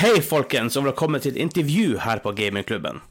[0.00, 3.02] Hei, folkens, og velkommen til et intervju her på Gamingklubben.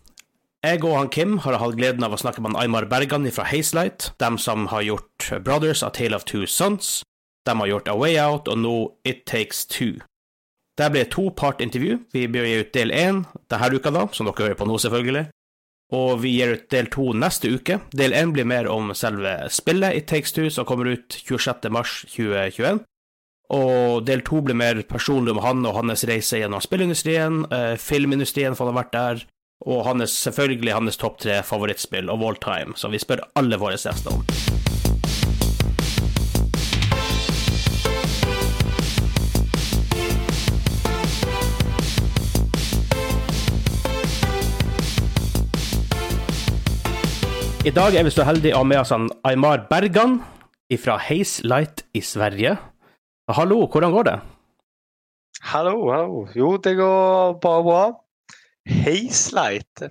[0.65, 4.08] Jeg og han Kim har hatt gleden av å snakke med Aymar Bergan fra Hazelight,
[4.17, 7.04] dem som har gjort Brothers, A Tale of Two Sons,
[7.46, 8.73] de har gjort A Way Out, og nå
[9.05, 10.02] It Takes Two.
[10.81, 11.99] Det blir et to-part-intervju.
[12.10, 13.21] Vi bør gi ut del én
[13.53, 15.28] denne uka, da, som dere hører på nå, selvfølgelig.
[15.94, 17.84] Og vi gir ut del to neste uke.
[17.94, 21.70] Del én blir mer om selve spillet It Takes Two, som kommer ut 26.
[23.50, 24.00] mars 2021.
[24.00, 28.55] Og del to blir mer personlig om han og hans reise gjennom spillindustrien, eh, filmindustrien,
[28.55, 29.26] for han har vært der,
[29.66, 33.77] og hans, selvfølgelig hans topp tre favorittspill of all time, som vi spør alle våre
[33.77, 34.23] gjester om.
[47.66, 48.91] I dag er vi så heldige å ha med oss
[49.27, 50.21] Aymar Bergan
[50.79, 52.57] fra Hazelight i Sverige.
[53.29, 54.19] Hallo, hvordan går det?
[55.41, 56.27] Hallo, hallo.
[56.35, 57.81] Jo, det går bare bra.
[58.65, 59.83] Heisleit.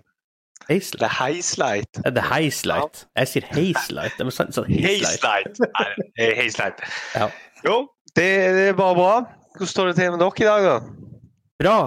[0.68, 0.98] Heisleit?
[0.98, 2.00] Det er heisleit.
[2.04, 3.04] Er det Hazelight?
[3.16, 4.16] Jeg sier heisleit.
[4.18, 4.66] Det sånn, sånn.
[4.82, 5.60] Hazelight.
[5.62, 5.86] Nei,
[6.18, 6.82] er
[7.14, 7.28] Ja.
[7.62, 7.76] Jo,
[8.16, 8.26] det,
[8.58, 9.14] det er bare bra.
[9.54, 11.22] Hvordan står det til med dere i dag, da?
[11.62, 11.78] Bra.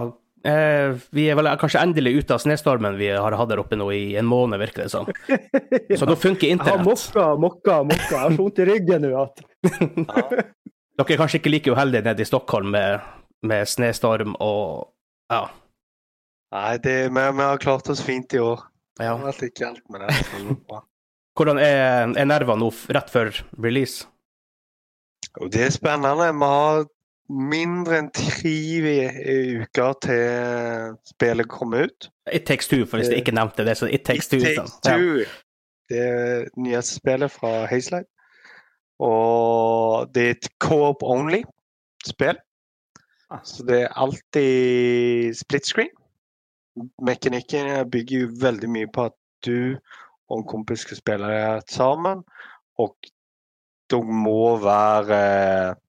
[0.47, 3.91] Eh, vi er vel kanskje endelig ute av snøstormen vi har hatt der oppe nå
[3.91, 5.11] i en måned, virker det som.
[5.99, 8.15] Så da funker Jeg har mokka, mokka, mokka.
[8.15, 9.45] Jeg har så vondt i ryggen nå at
[10.99, 12.99] Dere er kanskje ikke like uheldige nede i Stockholm med,
[13.47, 14.91] med snøstorm og
[15.31, 15.45] ja.
[16.51, 18.65] Nei, det, vi, vi har klart oss fint i år.
[18.99, 19.15] Det ja.
[19.15, 20.17] har vært litt kaldt, men det.
[21.39, 23.31] Hvordan er, er nervene nå rett før
[23.63, 24.03] release?
[25.39, 26.27] Og det er spennende.
[26.35, 26.83] Vi har
[27.31, 28.55] mindre enn tre
[29.63, 32.09] uker til spillet kommer ut.
[32.31, 34.41] It Takes Two, for hvis jeg ikke nevnte det, så It Takes Two.
[34.43, 34.67] It Two.
[34.67, 35.23] Takes Two.
[35.91, 38.07] Det er det nyeste spillet fra Hazelight.
[39.01, 42.37] Og det er et co-op only-spill.
[43.31, 43.41] Ah.
[43.47, 45.95] Så det er alltid split screen.
[47.01, 49.75] Mekanikken bygger jo veldig mye på at du
[50.31, 52.23] og en kompis skal spille sammen.
[52.79, 52.95] Og
[53.91, 55.79] dere må være eh,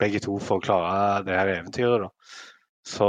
[0.00, 2.36] begge to for å klare det her eventyret, da.
[2.86, 3.08] Så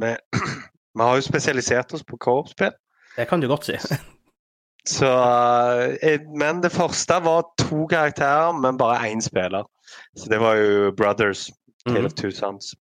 [0.00, 0.12] vi,
[0.96, 2.74] vi har jo spesialisert oss på co-op-spill.
[3.14, 3.78] Det kan du godt si.
[4.88, 5.10] Så,
[6.02, 9.64] eh, men det første var to karakterer, men bare én spiller.
[10.16, 11.50] Så det var jo Brothers,
[11.86, 12.06] Tale mm.
[12.06, 12.74] of Two Sons.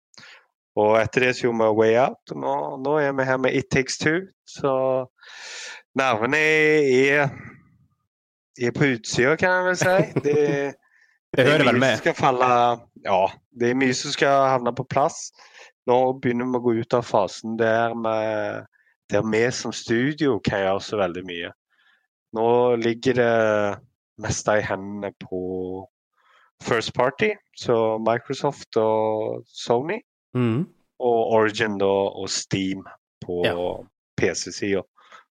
[0.76, 3.70] Og etter det så gjorde vi Way Out, nå, nå er vi her med It
[3.72, 4.20] Takes Two.
[4.50, 4.74] Så
[5.96, 7.30] nervene er,
[8.62, 10.22] er på utsida, kan jeg vel si.
[10.24, 10.40] Det,
[11.34, 11.96] Det er mye med.
[11.96, 12.48] som skal falle
[13.06, 13.22] Ja,
[13.60, 15.32] det er mye som skal havne på plass.
[15.90, 18.18] Nå begynner vi å gå ut av fasen der vi,
[19.10, 21.50] der vi som studio kan gjøre så veldig mye.
[22.34, 23.80] Nå ligger det
[24.24, 25.40] meste i hendene på
[26.64, 30.00] First Party, så Microsoft og Sony,
[30.36, 30.64] Mm.
[31.00, 32.84] og Origin da, og Steam
[33.22, 33.56] på Ja.
[34.18, 34.82] PC-sida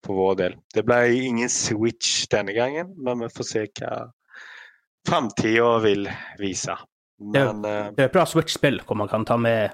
[0.05, 0.55] for vår del.
[0.73, 4.11] Det ble ingen Switch denne gangen, men vi får se hva
[5.07, 6.07] framtida vil
[6.39, 6.75] vise.
[7.19, 9.71] Men eh, Det er et bra Switch-spill hvor man kan ta med,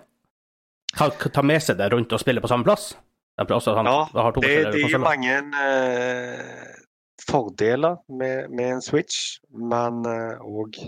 [0.97, 2.93] ta, ta med seg det rundt og spille på samme plass.
[3.37, 6.82] Han, Ja, det, det er jo mange eh,
[7.21, 10.79] fordeler med, med en Switch, men òg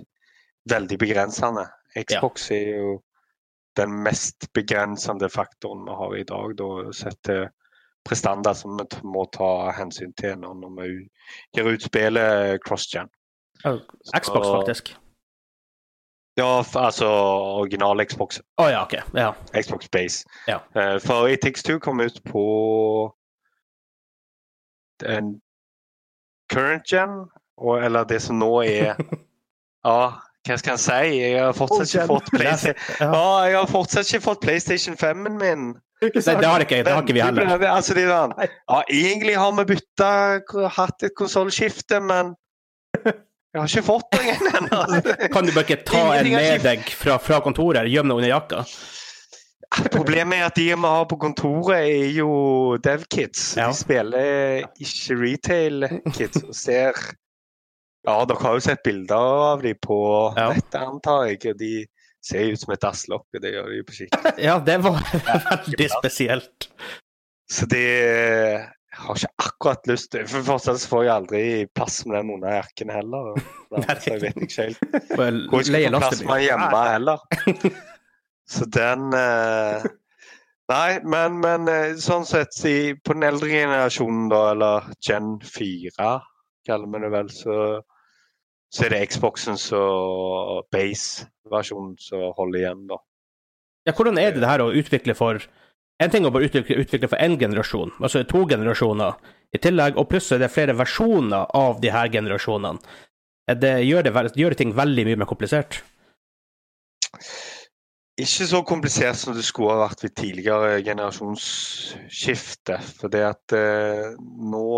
[0.70, 1.68] veldig begrensende.
[1.96, 2.96] Xbox er jo
[3.78, 7.46] den mest begrensende faktoren vi har i dag, da, sett til
[8.06, 10.90] prestander som vi må ta hensyn til når, vi
[11.56, 13.10] gir ut spillet cross-gen.
[13.64, 13.78] Ja,
[14.20, 14.96] Xbox, Så- faktisk.
[16.38, 17.08] Ja, altså
[17.62, 18.42] original Xbox.
[18.60, 18.94] Å ja, OK.
[19.16, 19.30] Ja.
[19.56, 20.26] Xbox Base.
[20.48, 20.60] Ja.
[20.76, 22.44] Eh, for ATX2 kom ut på
[25.06, 25.42] en
[26.52, 27.26] current gen,
[27.58, 28.96] og, eller det som nå er
[29.86, 29.98] Ja,
[30.46, 31.18] hva skal jeg si?
[31.22, 33.24] Jeg har fortsatt ikke fått PlayStation, Ja.
[33.50, 35.68] jeg har fortsatt ikke fått PlayStation 5-en min.
[36.04, 37.64] Nei, det har ikke, det har ikke vi heller.
[37.72, 40.10] Altså, de der, ja, egentlig har vi bytta,
[40.76, 42.34] hatt et konsollskifte, men
[43.06, 44.82] jeg har ikke fått noen ennå.
[45.34, 47.88] Kan du bare ikke ta en med deg fra, fra kontoret?
[47.90, 48.66] Gjem den under jakka?
[49.92, 53.56] Problemet er at de vi har på kontoret, er jo dev-kids.
[53.58, 53.70] Ja.
[53.72, 56.44] De spiller ikke retail-kids.
[56.44, 56.94] og ser
[58.06, 59.16] Ja, dere har jo sett bilder
[59.56, 59.98] av dem på
[60.38, 60.52] Ja.
[60.54, 61.56] nettet, antar jeg.
[61.58, 61.86] De
[62.22, 64.34] ser ut som et dasslokke, det gjør de på skikkelig.
[64.44, 65.02] Ja, det var
[65.66, 66.70] veldig spesielt.
[67.50, 67.82] Så det
[68.96, 71.42] jeg har ikke akkurat lyst til For fortsatt får jeg aldri
[71.76, 73.34] plass med den under jakken heller.
[73.34, 73.42] og
[74.00, 74.80] Så jeg vet ikke helt
[75.50, 77.18] Hvor jeg skal få plass med hjemme heller.
[78.50, 79.86] Så den eh,
[80.72, 86.14] Nei, men, men eh, sånn sett i, på den eldre generasjonen, da, eller Gen 4,
[86.66, 87.58] kaller vi det vel, så,
[88.74, 92.98] så er det Xboxen og base-versjonen som holder igjen, da.
[93.86, 95.44] Ja, hvordan er det det her å utvikle for
[96.02, 99.14] En ting å bare utvikle, utvikle for én generasjon, altså to generasjoner
[99.56, 102.82] i tillegg, og plutselig er det flere versjoner av de her generasjonene.
[103.48, 105.78] Er Det gjør, det, gjør det ting veldig mye mer komplisert.
[108.18, 112.78] Ikke så komplisert som det skulle ha vært ved tidligere generasjonsskifte.
[113.12, 114.14] Det at eh,
[114.52, 114.70] nå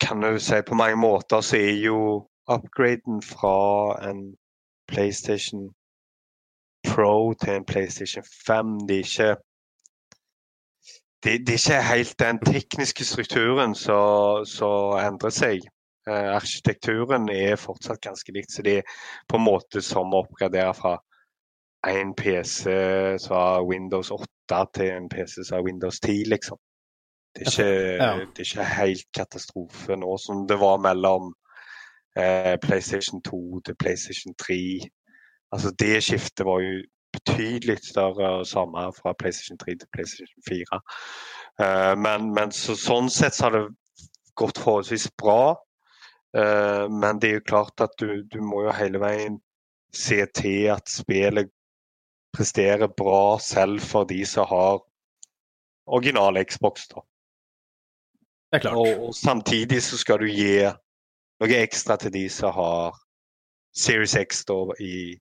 [0.00, 4.36] kan du si på mange måter så er jo upgraden fra en
[4.88, 5.70] PlayStation
[6.84, 9.36] Pro til en PlayStation 5 Det er ikke
[11.24, 15.64] det, det er ikke helt den tekniske strukturen som endrer seg.
[16.08, 18.82] Eh, arkitekturen er fortsatt ganske likt, så det er
[19.28, 20.98] på en måte som å oppgradere fra
[21.86, 22.64] en PC
[23.18, 26.58] som har Windows 8 til en PC som har Windows 10, liksom.
[27.36, 28.12] Det er ikke, Ja.
[28.18, 31.34] det er ikke helt katastrofe nå som det var mellom
[32.16, 34.80] eh, PlayStation 2 til PlayStation 3.
[35.52, 36.82] Altså det skiftet var jo
[37.12, 40.80] betydelig større og samme fra PlayStation 3 til PlayStation 4.
[41.62, 43.66] Eh, men men så, sånn sett så har det
[44.36, 45.54] gått forholdsvis bra.
[46.36, 49.38] Eh, men det er jo klart at du, du må jo hele veien
[49.94, 51.48] se til at spillet
[52.38, 54.80] presterer bra selv for de som har
[55.86, 56.88] original Xbox.
[56.88, 57.02] da.
[58.50, 58.76] Det er klart.
[58.76, 60.62] Og, og samtidig så skal du gi
[61.42, 62.96] noe ekstra til de som har
[63.76, 65.18] Series X da, i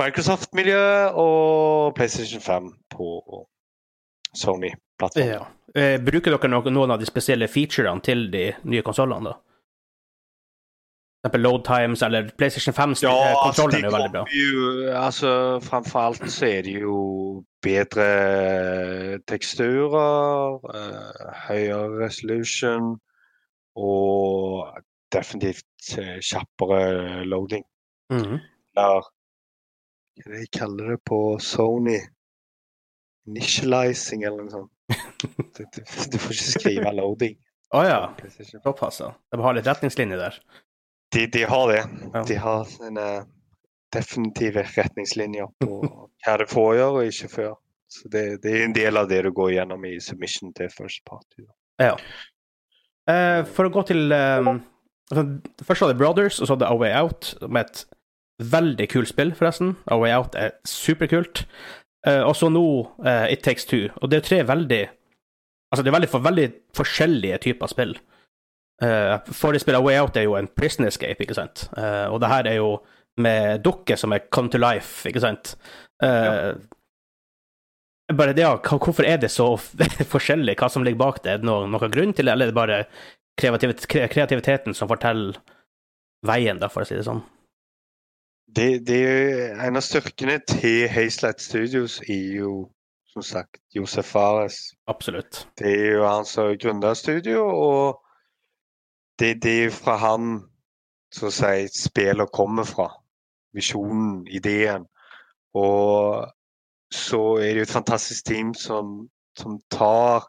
[0.00, 3.08] Microsoft-miljøet og PlayStation 5 på
[4.36, 5.32] Sony-plattformen.
[5.32, 5.46] Ja.
[5.76, 9.45] Eh, bruker dere noen av de spesielle featurene til de nye konsollene, da?
[11.26, 14.24] Eksempel load times eller PlayStation 5 Ja, eh, altså, kontrollen det er veldig bra.
[14.30, 22.92] jo altså, Framfor alt så er det jo bedre teksturer, uh, høyere resolution
[23.74, 24.68] og
[25.12, 27.64] definitivt uh, kjappere loading.
[28.10, 28.38] Mhm.
[28.76, 29.10] Eller
[30.22, 31.98] hva de kaller det på Sony?
[33.26, 34.72] Initializing eller noe sånt.
[35.56, 35.80] Du, du,
[36.12, 37.34] du får ikke skrive loading.
[37.74, 37.98] Å ja.
[38.12, 38.62] på PlayStation.
[38.62, 39.10] Såpass, ja.
[39.32, 40.38] De har litt retningslinjer der.
[41.16, 41.82] De, de har det.
[42.12, 42.22] Ja.
[42.28, 43.06] De har sine
[43.94, 47.58] definitive retningslinjer på hva du får gjøre og ikke gjøre.
[47.96, 51.04] Så det, det er en del av det du går gjennom i submission til first
[51.08, 51.46] party.
[51.80, 51.94] Ja.
[53.06, 55.22] Uh, for å gå til altså,
[55.62, 57.84] Først var det Brothers, og så var det A Way Out, med et
[58.52, 59.76] veldig kult spill, forresten.
[59.86, 61.46] A Way Out er superkult.
[62.06, 62.66] Uh, og så nå
[63.06, 63.86] uh, It Takes Two.
[64.02, 64.84] Og det er tre veldig
[65.74, 66.44] Altså, det er veldig, for, veldig
[66.78, 67.96] forskjellige typer spill.
[68.82, 71.68] Uh, Forrige spill, Way Out, er jo en prison escape, ikke sant?
[71.76, 72.70] Uh, og det her er jo
[73.22, 75.54] med dukker som er come to life, ikke sant?
[76.04, 76.52] Eh,
[78.14, 79.54] bare det, ja, hvorfor er det så
[80.14, 80.56] forskjellig?
[80.60, 81.32] Hva som ligger bak det?
[81.32, 82.82] Er det noen, noen grunn til det, eller er det bare
[83.40, 85.40] kreativit kreativiteten som forteller
[86.26, 87.24] veien, da, for å si det sånn?
[88.56, 92.52] Det, det er en av styrkene til Hazelight Studios er jo
[93.10, 94.60] som sagt Josef Fares.
[94.92, 95.46] Absolutt.
[95.58, 98.05] Det er jo han som gründer studio, og
[99.18, 100.38] det, det er fra han
[101.14, 102.90] så å si spillet kommer fra.
[103.56, 104.84] Visjonen, ideen.
[105.56, 106.26] Og
[106.92, 109.06] så er det jo et fantastisk team som,
[109.38, 110.26] som tar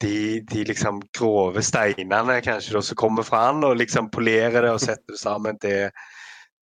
[0.00, 4.74] de, de liksom grove steinene kanskje da, som kommer fra han, og liksom polerer det
[4.74, 5.88] og setter det sammen til,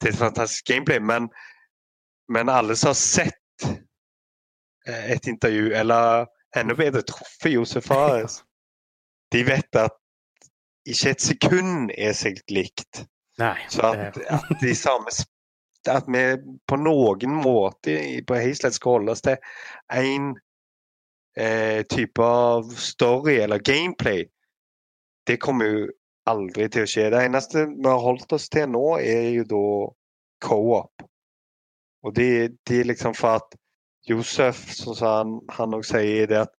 [0.01, 1.03] til et fantastisk gameplay.
[1.03, 1.29] Men,
[2.31, 3.67] men alle som har sett
[4.87, 8.43] eh, et intervju, eller enda bedre truffet Josef Fares,
[9.35, 9.99] de vet at
[10.84, 13.05] ikke et sekund er seg likt.
[13.41, 13.56] Nei.
[13.72, 15.10] Så at, at de samme
[15.91, 16.22] At vi
[16.70, 19.36] på noen måte på Hazelight skal holde oss til
[19.93, 20.31] én
[21.36, 24.24] eh, type av story eller gameplay,
[25.29, 25.82] det kommer jo
[26.31, 27.10] aldri til å skje.
[27.12, 29.67] Det eneste vi har holdt oss til nå, er jo da
[30.48, 31.05] co-op.
[32.05, 32.31] Og det,
[32.69, 33.56] det er liksom for at
[34.08, 36.53] Josef, som han, òg sier, det at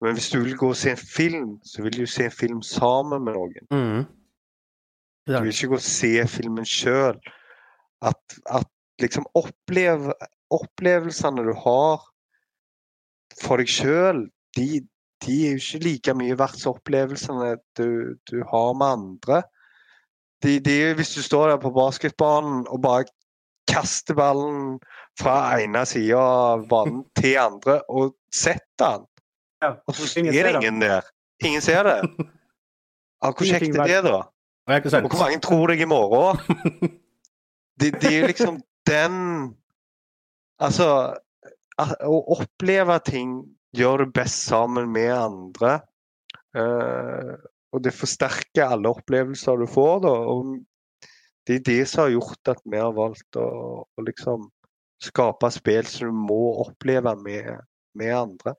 [0.00, 2.62] men hvis du vil gå og se en film, så vil du se en film
[2.64, 3.66] sammen med noen.
[3.70, 4.04] Mm.
[5.28, 7.18] Du vil ikke gå og se filmen sjøl.
[8.00, 8.68] At, at
[9.02, 10.14] liksom oppleve,
[10.50, 12.06] opplevelsene du har
[13.40, 14.24] for deg sjøl,
[14.56, 14.80] de,
[15.24, 19.42] de er jo ikke like mye verdt som opplevelsene du, du har med andre.
[20.40, 23.08] De, de, hvis du står der på basketbanen og bare
[23.70, 24.78] kaster ballen
[25.20, 29.09] fra ene sida av banen til andre og setter den,
[29.60, 31.08] Ja, og så er det ingen der.
[31.44, 31.96] Ingen ser det.
[33.20, 34.20] Ja, hvor kjekt er det, da?
[34.70, 36.40] Og hvor mange tror deg i morgen?
[37.80, 39.14] Det, det er liksom den
[40.60, 40.86] Altså
[41.80, 43.38] Å oppleve ting
[43.72, 45.78] gjør du best sammen med andre.
[46.52, 47.38] Uh,
[47.72, 50.12] og det forsterker alle opplevelser du får, da.
[50.34, 50.58] Og
[51.48, 53.46] det er det som har gjort at vi har valgt å,
[53.86, 54.50] å liksom
[55.00, 57.62] skape spill som du må oppleve med,
[57.96, 58.56] med andre.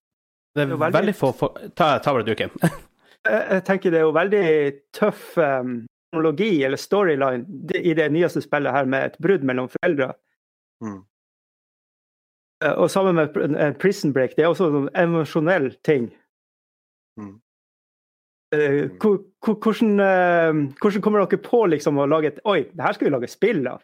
[0.55, 1.59] Det er Det er veldig- veldig få for...
[1.75, 2.51] Ta, ta bare duken.
[3.21, 4.45] Jeg jeg tenker det er jo veldig
[4.97, 5.75] tøff um,
[6.09, 7.45] teknologi eller storyline
[7.77, 10.07] i det nyeste spillet her med et brudd mellom foreldre.
[10.81, 11.03] Mm.
[12.65, 16.09] Eh, Og sammen med en prison break, det er også en emosjonell ting.
[17.21, 17.35] Mm.
[18.57, 19.95] Eh, hvor- Hvordan,
[20.81, 23.63] hvordan kommer dere på liksom å lage et Oi, det her skal vi lage spill
[23.67, 23.81] av.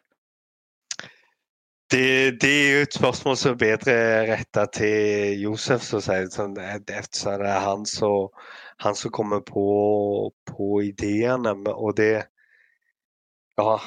[1.91, 3.93] Det, det er jo et spørsmål som er bedre
[4.27, 6.17] retta til Josef, så å si.
[6.33, 8.27] Sånn, eftersom det er han som,
[8.83, 9.63] han som kommer på,
[10.51, 11.55] på ideene.
[11.71, 12.25] Og det
[13.57, 13.77] Ja.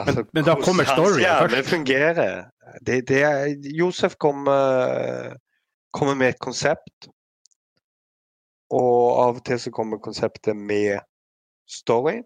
[0.00, 1.54] Altså, Men- men da kommer storyen først?
[1.56, 2.50] Det fungerer.
[2.86, 5.36] Det, det er, Josef kommer,
[5.92, 7.08] kommer med et konsept.
[8.70, 10.98] Og av og til så kommer konseptet med
[11.68, 12.24] storyen.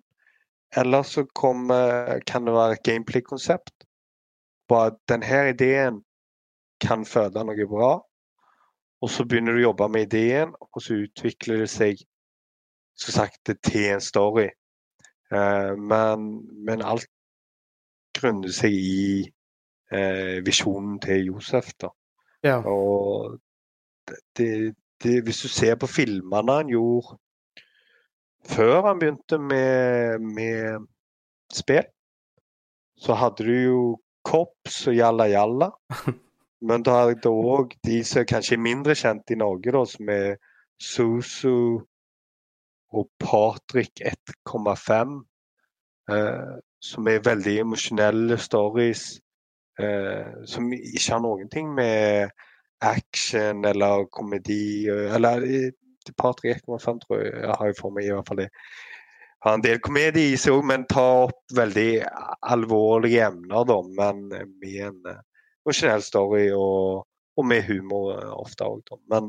[0.77, 3.84] Eller så kommer, kan det være et gameplay-konsept
[4.69, 6.03] på at denne ideen
[6.83, 7.93] kan føde noe bra.
[9.05, 12.05] Og så begynner du å jobbe med ideen, og så utvikler det seg
[12.97, 14.49] som sagt til en story.
[15.35, 16.29] Eh, men,
[16.65, 17.09] men alt
[18.15, 19.25] grunner seg i
[19.93, 21.73] eh, visjonen til Josef.
[21.81, 21.91] da.
[22.45, 22.61] Ja.
[22.65, 23.37] Og
[24.09, 24.49] det, det,
[25.03, 27.19] det, hvis du ser på filmene han gjorde
[28.45, 30.85] før han begynte med, med
[31.53, 31.87] spill,
[33.01, 33.79] så hadde du jo
[34.25, 35.71] Kops og Jalla Jalla.
[36.69, 39.83] Men da er det òg de som er kanskje er mindre kjent i Norge, da,
[39.89, 40.39] som er
[40.81, 41.85] Susu
[42.95, 45.19] og Patrick 1,5.
[46.15, 46.55] Eh,
[46.85, 49.05] som er veldig emosjonelle stories.
[49.81, 52.31] Eh, som ikke har noen ting med
[52.85, 55.73] action eller komedi Eller eh,
[56.17, 58.51] Patrick 1,5 tror jeg har for meg i hvert fall det.
[59.45, 61.91] Har en del komedie i seg òg, men tar opp veldig
[62.49, 63.77] alvorlige emner, da.
[63.99, 65.21] Men med en eh,
[65.65, 67.05] emosjonell story og,
[67.37, 68.99] og med humor eh, ofte òg, da.
[69.13, 69.29] Men,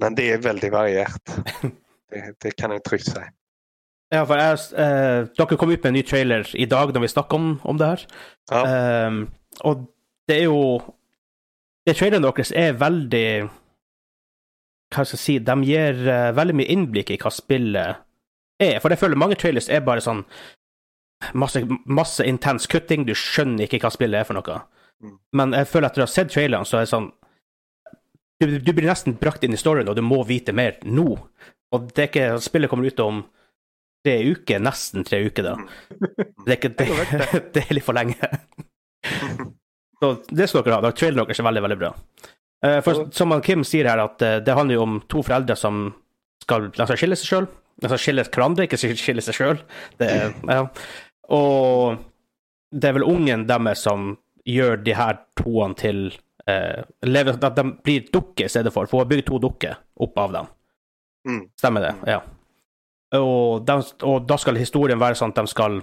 [0.00, 1.38] men det er veldig variert.
[2.12, 3.20] Det, det kan jeg trygt si.
[4.12, 7.08] Ja, for jeg, eh, dere kom ut med en ny trailer i dag når vi
[7.08, 8.02] snakker om, om det her.
[8.52, 9.06] Ja.
[9.08, 9.22] Um,
[9.64, 9.86] og
[10.28, 10.58] det er jo
[11.86, 13.48] Det traileren deres er veldig
[14.92, 18.04] Hva skal jeg si De gir uh, veldig mye innblikk i hva spillet
[18.62, 18.80] er.
[18.82, 20.24] For jeg føler mange trailers er bare sånn
[21.38, 24.60] masse, masse intens kutting, du skjønner ikke hva spillet er for noe.
[25.02, 25.18] Mm.
[25.38, 27.10] Men jeg føler etter å ha sett traileren, så er det sånn
[28.42, 31.06] du, du blir nesten brakt inn i storyen, og du må vite mer nå.
[31.72, 33.22] Og det er ikke Spillet kommer ut om
[34.02, 35.52] tre uker, nesten tre uker, da.
[36.42, 36.88] Det er, ikke, det,
[37.54, 38.18] det er litt for lenge.
[40.02, 40.82] Så det skal dere ha.
[40.82, 40.90] da.
[40.98, 41.92] Traileren deres er veldig, veldig bra.
[42.66, 45.84] Eh, For som Kim sier her, at eh, det handler jo om to foreldre som
[46.42, 47.46] skal, de skal skille seg sjøl.
[47.82, 49.62] Skal skille hverandre, ikke skille seg sjøl.
[49.98, 50.64] Ja.
[51.32, 51.98] Og
[52.72, 54.14] det er vel ungen deres som
[54.48, 56.04] gjør de her toene til
[56.50, 58.86] eh, lever, At de blir dukker i stedet for.
[58.86, 60.52] For hun har bygd to dukker opp av dem.
[61.28, 61.42] Mm.
[61.58, 61.92] Stemmer det?
[62.10, 62.22] Ja.
[63.18, 63.76] Og, de,
[64.08, 65.78] og da skal historien være sånn at de skal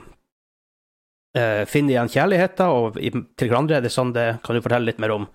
[1.38, 3.78] eh, finne igjen kjærligheten og, i, til hverandre.
[3.78, 5.30] Er det sånn det, kan du fortelle litt mer om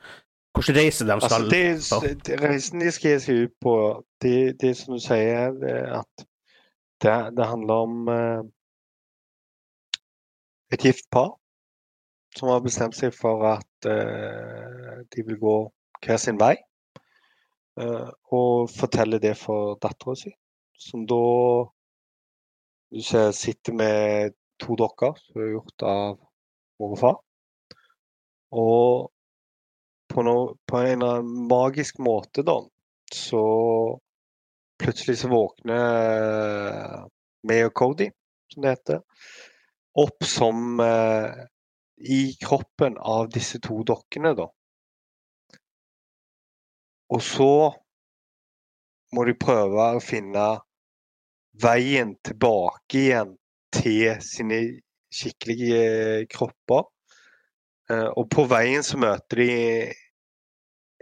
[0.54, 3.74] hvordan reise de Altså, skal det, det, reisen de skal gi seg ut på,
[4.22, 6.26] det, det som du sier, er at
[7.04, 8.42] det, det handler om eh,
[10.74, 11.34] et gift par
[12.34, 15.56] som har bestemt seg for at eh, de vil gå
[16.04, 16.54] hver sin vei.
[17.80, 20.32] eh, og fortelle det for dattera si,
[20.86, 21.20] som da
[23.00, 26.18] ser, sitter med to dokker som er gjort av
[26.80, 27.16] mor og far.
[28.54, 29.10] Og
[30.10, 32.60] på, no, på en eller annen magisk måte, da,
[33.14, 33.42] så
[34.80, 37.04] plutselig så våkner
[37.48, 38.08] meg og Cody,
[38.52, 39.00] som det heter,
[40.00, 41.44] opp som eh,
[42.04, 44.48] i kroppen av disse to dokkene, da.
[47.14, 47.50] Og så
[49.14, 50.46] må de prøve å finne
[51.62, 53.36] veien tilbake igjen
[53.74, 54.58] til sine
[55.14, 56.88] skikkelige kropper.
[57.90, 59.52] Eh, Og på veien så møter de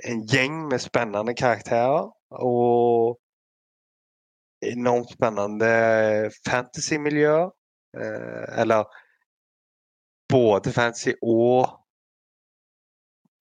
[0.09, 2.11] en gjeng med spennende karakterer
[2.43, 3.22] og
[4.62, 7.50] enormt spennende fantasy-miljøer.
[7.97, 8.85] Eh, Eller
[10.33, 11.69] både fantasy og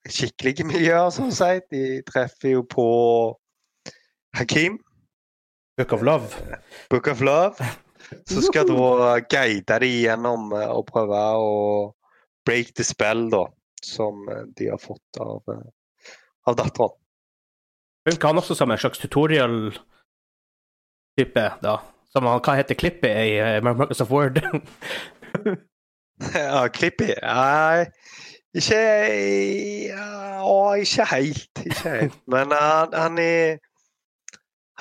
[0.09, 1.59] skikkelige miljøer, som si.
[1.71, 2.87] De treffer jo på
[4.35, 4.79] Hakim,
[5.77, 6.27] Book of Love.
[6.89, 7.55] Book of Love,
[8.27, 11.51] Så skal da guide de gjennom eh, og prøve å
[12.45, 13.45] break the spell, da,
[13.85, 15.45] som eh, de har fått av,
[16.47, 16.97] av datteren.
[18.09, 18.99] Funker han også som en slags
[21.17, 21.77] tutorial-type, da?
[22.11, 24.41] Som han, hva heter klippet i eh, Microsoft Word?
[26.35, 27.85] Ja, Klippet Nei,
[28.53, 28.81] Ikke
[30.45, 31.61] å, Ikke helt.
[31.65, 32.17] Ikke helt.
[32.31, 33.57] Men han, han er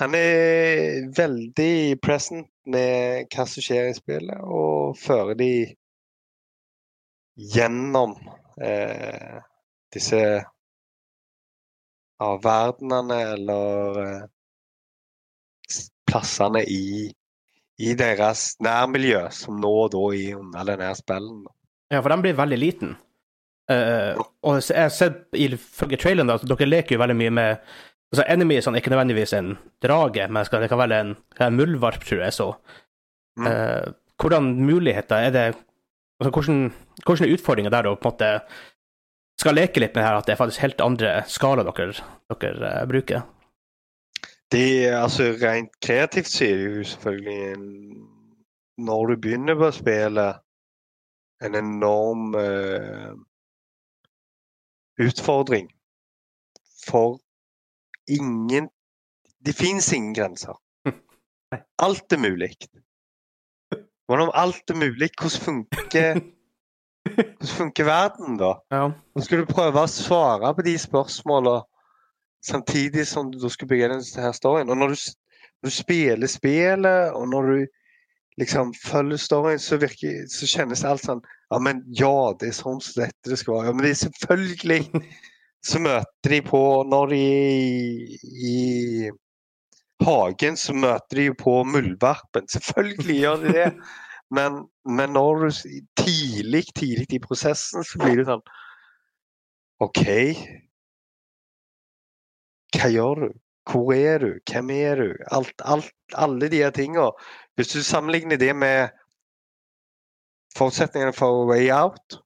[0.00, 5.76] Han er veldig present med hva som skjer i spillet, og fører de
[7.36, 8.14] gjennom
[8.64, 9.40] eh,
[9.92, 10.20] disse
[12.20, 14.24] ja, verdenene eller eh,
[16.10, 17.08] plassene i,
[17.80, 21.44] i deres nærmiljø, som nå og da i under denne spillen.
[21.90, 22.98] Ja, for den blir veldig liten.
[23.70, 27.68] Uh, og jeg har sett ifølge traileren at dere leker jo veldig mye med
[28.10, 29.52] altså Enemies er ikke nødvendigvis en
[29.82, 32.48] drage, men det kan være en, en muldvarp, tror jeg så.
[33.38, 33.46] Mm.
[33.46, 35.44] Eh, hvordan muligheter er det
[36.20, 36.72] altså, hvordan,
[37.06, 38.30] hvordan er utfordringa der å på en måte
[39.40, 41.94] skal leke litt med her, at det er faktisk helt andre skala dere,
[42.34, 43.22] dere uh, bruker?
[44.50, 47.66] Det altså rent kreativt så er det jo selvfølgelig en
[48.80, 50.40] Når du begynner på spillet,
[51.44, 53.12] en enorm uh,
[55.06, 55.70] utfordring.
[56.86, 57.20] For
[58.08, 58.70] ingen
[59.46, 60.56] Det fins ingen grenser.
[61.86, 62.56] Alt er mulig.
[64.08, 66.20] Men om alt er mulig, hvordan funker,
[67.14, 68.50] hvordan funker verden da?
[68.74, 68.88] Ja.
[68.90, 71.62] Nå skal du prøve å svare på de spørsmålene
[72.46, 74.70] samtidig som du skulle bygge denne storyen.
[74.70, 75.10] Og når du,
[75.60, 77.66] når du spiller spillet, og når du
[78.40, 82.78] liksom følger storyen, så, virker, så kjennes alt sånn Ja, men ja, det er sånn
[82.84, 83.70] som dette det skal være.
[83.70, 84.80] Ja, men det er selvfølgelig
[85.66, 89.10] så møter de på Når de er i, i
[90.00, 92.48] hagen, så møter de jo på muldvarpen.
[92.48, 93.66] Selvfølgelig gjør de det.
[94.32, 95.50] Men, men når du
[96.00, 98.44] tidlig, tidlig i prosessen, så blir det sånn
[99.84, 100.04] OK.
[102.76, 103.28] Hva gjør du?
[103.70, 104.30] Hvor er du?
[104.50, 105.08] Hvem er du?
[105.30, 107.10] Alt, alt, alle de her tinga.
[107.56, 108.88] Hvis du sammenligner det med
[110.56, 112.20] forutsetningene for Way Out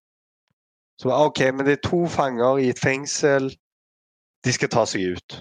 [1.00, 3.50] så OK, men det er to fanger i et fengsel.
[4.44, 5.40] De skal ta seg ut.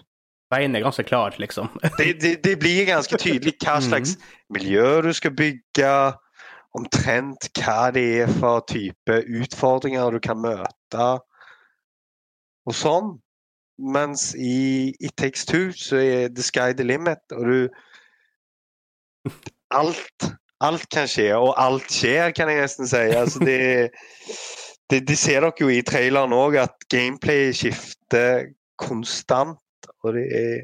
[0.54, 1.70] Veien er ganske klar, liksom.
[2.00, 4.18] Det, det, det blir ganske tydelig hva slags
[4.54, 5.94] miljø du skal bygge.
[6.74, 11.10] Omtrent hva det er for type utfordringer du kan møte.
[12.66, 13.18] Og sånn.
[13.84, 17.24] Mens i It Takes Two så er the sky the limit.
[17.32, 17.58] Og du
[19.74, 20.26] Alt,
[20.62, 23.00] alt kan skje, og alt skjer, kan jeg nesten si.
[23.18, 23.90] Altså det,
[24.92, 29.60] det, det ser dere jo i traileren òg, at gameplay skifter konstant.
[30.04, 30.60] Og det er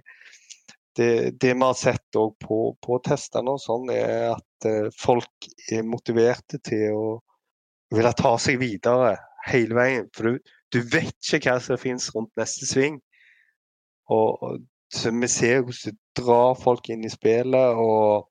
[0.99, 5.88] det, det vi har sett på, på testene, og sånn, er at eh, folk er
[5.88, 7.05] motiverte til å
[7.95, 9.15] ville ta seg videre
[9.47, 10.10] hele veien.
[10.15, 12.99] For du, du vet ikke hva som finnes rundt neste sving.
[14.10, 14.60] Og,
[14.93, 17.78] så Vi ser hvordan det drar folk inn i spillet.
[17.78, 18.30] og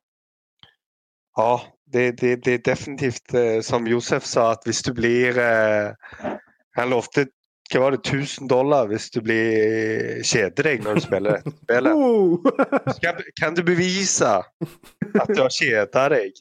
[1.39, 1.61] ja,
[1.93, 5.93] det, det, det er definitivt eh, som Josef sa, at hvis du blir eh,
[6.77, 7.29] Han lovte
[7.69, 12.53] hva var det, 1000 dollar hvis du blir kjeder deg når du spiller dette spillet.
[12.97, 16.39] Skal, kan du bevise at du har kjeda deg,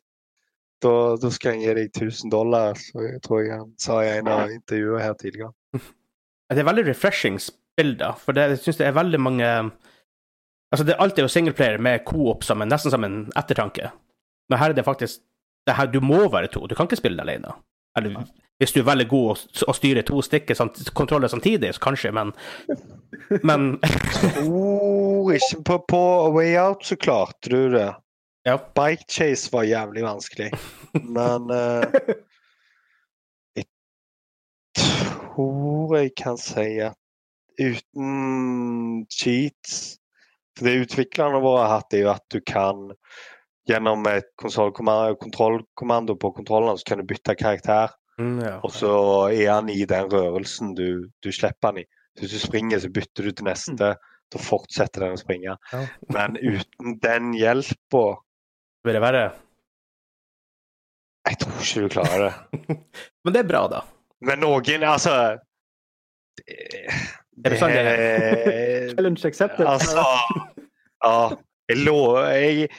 [0.83, 2.79] da, da skal jeg gi deg 1000 dollar.
[2.79, 5.51] Så jeg tror jeg han sa i en av intervjuene her tidligere.
[6.47, 7.41] Det er veldig refreshing
[7.77, 9.49] da, for det, jeg syns det er veldig mange
[10.67, 13.87] Altså, det, alt er jo singleplayer med co-op som en, nesten som en ettertanke.
[14.49, 15.21] Men her er det faktisk
[15.67, 17.53] det her, Du må være to, du kan ikke spille det alene.
[17.95, 18.25] Eller
[18.57, 19.35] hvis du er veldig god å,
[19.69, 22.33] å styre to stikker samt, kontroller samtidig, så kanskje, men
[23.43, 23.79] Men
[24.43, 26.01] oh, ikke på, på
[26.35, 27.89] Way Out så klarte du det.
[28.47, 28.57] Ja.
[28.57, 30.51] Bike chase var jævlig vanskelig,
[30.93, 31.83] men uh,
[33.57, 33.65] Jeg
[34.77, 36.95] tror jeg kan si at
[37.59, 39.97] uten cheats
[40.57, 42.87] For det utviklerne våre har hatt, er jo at du kan
[43.67, 47.91] gjennom et kontrollkommando på kontrollen, så kan du bytte karakter.
[48.17, 48.55] Mm, ja.
[48.65, 48.91] Og så
[49.29, 51.85] er han i den rørelsen du, du slipper han i.
[52.15, 53.91] Så hvis du springer, så bytter du til neste.
[54.33, 55.53] Da fortsetter den å springe.
[55.71, 55.83] Ja.
[56.11, 58.05] Men uten den hjelpa
[58.83, 59.21] Vil det være
[61.29, 62.79] Jeg tror ikke du klarer det.
[63.23, 63.83] Men det er bra, da.
[64.25, 65.13] Men noen, altså
[67.37, 69.67] Det, Er det sånn det Challenge accepted.
[69.69, 70.05] Altså
[71.05, 71.17] Ja.
[71.67, 72.69] Jeg lover jeg,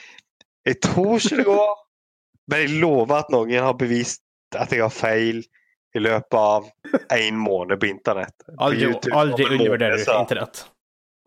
[0.67, 1.73] jeg tror ikke det går,
[2.49, 4.23] men jeg lover at noen har bevist
[4.57, 5.43] at jeg har feil
[5.97, 6.69] i løpet av
[7.13, 8.35] én måned på internett.
[8.47, 9.15] På Aldri, YouTube.
[9.17, 10.65] aldri undervurderer du internett.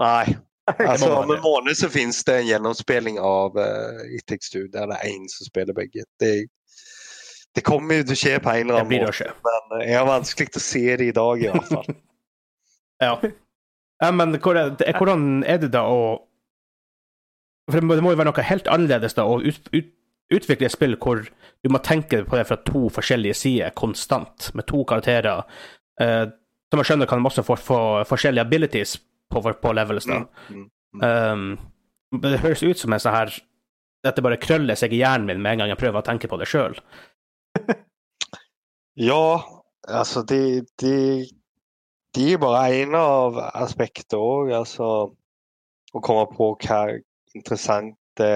[0.02, 0.26] Nei.
[0.78, 4.86] Altså, om en måned så finnes det en gjennomspilling av uh, It Takes Two, der
[4.88, 6.06] det er én som spiller begge.
[6.22, 6.30] Det,
[7.58, 10.08] det kommer jo til å skje på en eller annen måte, men eh, jeg har
[10.08, 11.91] vanskelig til å se det i dag, i hvert fall.
[13.01, 13.15] Ja.
[14.13, 16.01] men hvordan er det da å
[17.69, 19.89] For det må, jo være noe helt annerledes da å ut, ut,
[20.33, 21.23] utvikle et spill hvor
[21.63, 25.45] du må tenke på det fra to forskjellige sider konstant, med to karakterer.
[26.01, 26.25] Eh,
[26.71, 28.95] som jeg skjønner kan også få, få forskjellige abilities
[29.31, 30.07] på, på levels.
[30.09, 30.23] da.
[30.49, 31.05] Mm, mm.
[31.05, 33.31] Um, det høres ut som en sånn her
[34.01, 36.39] Dette bare krøller seg i hjernen min med en gang jeg prøver å tenke på
[36.41, 36.73] det sjøl.
[38.99, 39.39] Ja,
[39.87, 41.29] altså det, det,
[42.15, 44.52] det er bare en av aspekter òg.
[44.56, 44.88] Altså
[45.91, 46.82] å komme på hva
[47.38, 48.28] interessante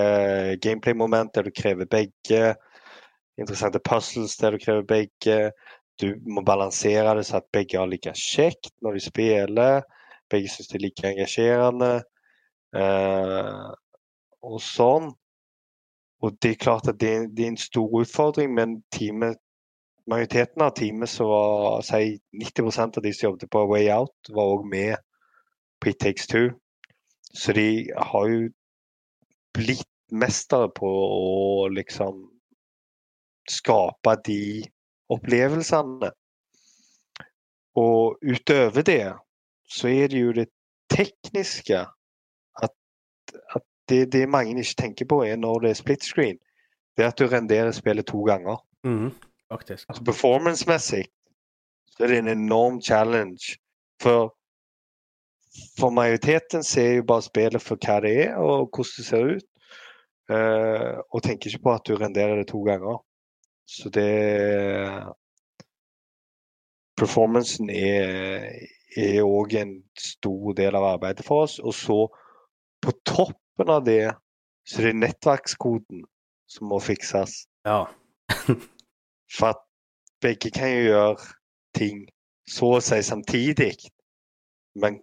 [0.63, 2.55] gameplay-moment der du krever begge.
[3.39, 5.39] Interessante puzzles der du krever begge.
[5.99, 9.85] Du må balansere det så at begge har like kjekt når de spiller.
[10.31, 11.93] Begge syns det er like engasjerende.
[12.75, 13.69] Eh,
[14.45, 15.11] og sånn.
[16.23, 19.39] Og det er klart at det, det er en stor utfordring, men teamet
[20.09, 24.53] majoriteten av teamet så var si 90% av de som jobbet på Way Out, var
[24.57, 24.95] òg med
[25.81, 26.49] på It Takes Two.
[27.33, 28.49] Så de har jo
[29.55, 32.21] blitt mestere på å liksom
[33.49, 34.39] skape de
[35.11, 36.11] opplevelsene.
[37.75, 39.13] Og utover det
[39.67, 40.47] så er det jo det
[40.93, 41.81] tekniske
[42.63, 42.75] at,
[43.55, 46.37] at det, det mange ikke tenker på, er når det er split screen.
[46.95, 48.61] Det er at du renderer spillet to ganger.
[48.85, 49.11] Mhm,
[49.51, 49.89] faktisk.
[49.89, 51.05] Altså performance-messig
[51.95, 53.55] så er det en enorm challenge.
[54.03, 54.33] For,
[55.79, 59.51] for majoriteten ser jo bare spillet for hva det er, og hvordan det ser ut.
[60.25, 62.97] Uh, og tenker ikke på at du renderer det to ganger.
[63.65, 64.09] Så det
[66.95, 71.57] Performancen er òg en stor del av arbeidet for oss.
[71.59, 71.97] Og så,
[72.81, 74.13] på toppen av det,
[74.63, 76.05] så er det nettverkskoden
[76.47, 77.43] som må fikses.
[77.67, 77.83] Ja.
[79.31, 79.61] For at
[80.21, 81.27] begge kan jo gjøre
[81.75, 82.05] ting
[82.49, 83.75] så å si samtidig.
[84.81, 84.99] Men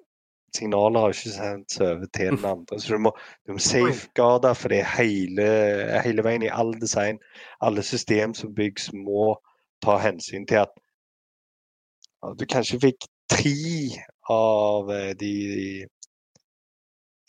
[0.56, 2.80] signalet har ikke sendt over til den andre.
[2.80, 3.12] Så du må,
[3.46, 5.48] du må safeguarde for det hele,
[6.04, 7.18] hele veien i all design.
[7.60, 9.32] Alle system som bygges må
[9.82, 10.76] ta hensyn til at
[12.38, 13.56] du kanskje fikk tre
[14.30, 15.86] av eh, de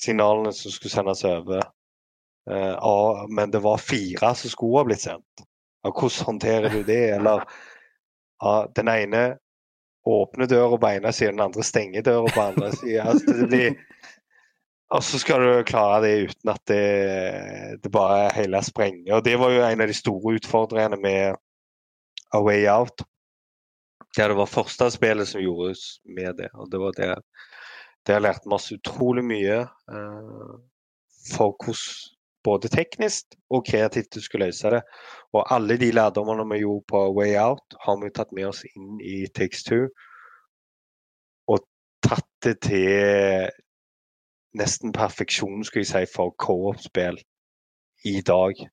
[0.04, 1.64] signalene som skulle sendes over.
[2.52, 5.48] eh, men det var fire som skulle ha blitt sendt.
[5.84, 7.10] Hvordan håndterer du det?
[7.18, 7.44] Eller
[8.40, 9.24] ja, den ene
[10.04, 13.08] åpner døra på ene siden, den andre stenger døra på andre siden.
[13.08, 13.76] Altså.
[14.94, 16.84] Og så skal du klare det uten at det,
[17.84, 19.16] det bare hele sprenger.
[19.16, 21.40] Og det var jo en av de store utfordringene med
[22.34, 23.02] A Way Out.
[24.18, 26.52] Ja, det var første spillet som gjordes med det.
[26.54, 27.16] Og det var det
[28.06, 30.54] Det har lært meg utrolig mye uh,
[31.32, 32.13] for hvordan
[32.44, 34.82] både teknisk og kreativt du skal løse det.
[35.34, 39.00] Og alle de lærdommene vi gjorde på Way Out, har vi tatt med oss inn
[39.02, 39.88] i Takes Two.
[41.48, 41.64] Og
[42.06, 43.50] tatt det til
[44.60, 47.20] nesten perfeksjon, skal jeg si, for co-op-spill
[48.06, 48.66] i dag.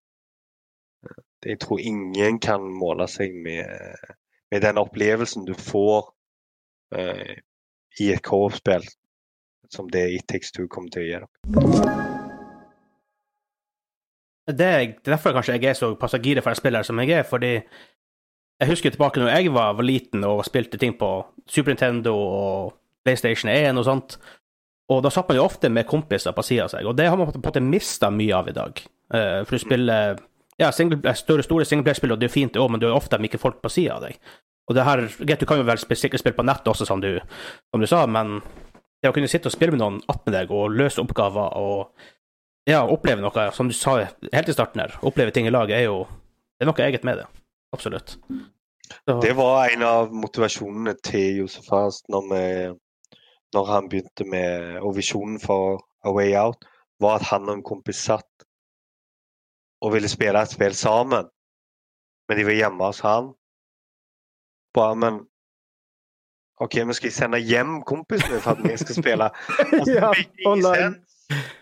[1.47, 3.65] Jeg tror ingen kan måle seg med,
[4.51, 6.11] med den opplevelsen du får
[6.99, 7.39] eh,
[8.01, 8.85] i et co-op-spill
[9.71, 11.27] som det i Takes Two kommer til å.
[11.47, 12.20] Det er
[14.59, 17.27] det er derfor kanskje jeg er så pass gira for en spiller som jeg er,
[17.29, 17.55] fordi
[18.61, 21.11] jeg husker tilbake når jeg var, var liten og spilte ting på
[21.49, 24.19] Super Nintendo og PlayStation 1 og sånt,
[24.91, 27.17] og da satt man jo ofte med kompiser på sida av seg, og det har
[27.17, 28.83] man på en måte mista mye av i dag.
[29.15, 30.19] Uh, for du spiller
[30.61, 33.21] ja, single, store, store singleplayerspill, og det er fint det òg, men du har ofte
[33.25, 34.19] ikke folk på sida av deg.
[34.69, 35.01] Og det her,
[35.41, 37.19] Du kan jo vel spille, spille på nett også, som du,
[37.73, 38.41] som du sa, men
[39.03, 41.89] det å kunne sitte og spille med noen attmed deg og løse oppgaver og
[42.71, 45.89] ja, oppleve noe, som du sa helt i starten her, oppleve ting i lag, er
[45.89, 46.05] jo
[46.61, 47.27] det er noe eget med det.
[47.73, 48.19] Absolutt.
[48.91, 53.21] Så, Det var en av motivasjonene til Josef Fast når, vi,
[53.55, 56.67] når han begynte med Og visjonen for A Way Out
[57.01, 58.45] var at han og en kompis satt
[59.81, 61.31] og ville spille et spill sammen.
[62.29, 63.31] Men de var hjemme hos han.
[64.77, 65.23] Bare, men
[66.61, 69.31] OK, vi skal sende hjem kompisen min for at vi skal spille.
[69.79, 70.93] Altså, ja, det make ingen online.
[70.99, 71.60] sense.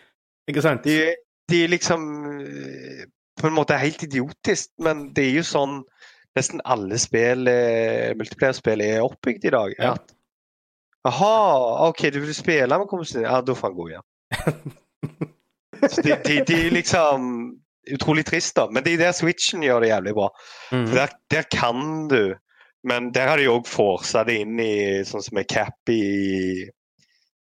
[0.48, 0.84] Ikke sant?
[0.84, 1.14] De,
[1.52, 2.04] de liksom
[2.42, 3.06] eh,
[3.38, 5.80] på en måte helt idiotisk, men det er jo sånn
[6.38, 9.74] nesten alle spill, multiplierspill multiplayer-spill er oppbygd i dag.
[9.78, 9.94] Ja.
[9.96, 10.14] At,
[11.08, 13.28] Aha, OK, du vil spille med kompisen din?
[13.30, 14.06] Ja, da får han gå igjen.
[15.92, 17.28] Så de, de, de er liksom
[17.94, 18.66] utrolig trist, da.
[18.70, 20.28] Men det er der Switchen gjør det jævlig bra.
[20.72, 20.84] Mm.
[20.88, 22.34] For der, der kan du,
[22.88, 24.72] men der har de òg forsa det inn i
[25.08, 26.66] sånn som er Cappy i,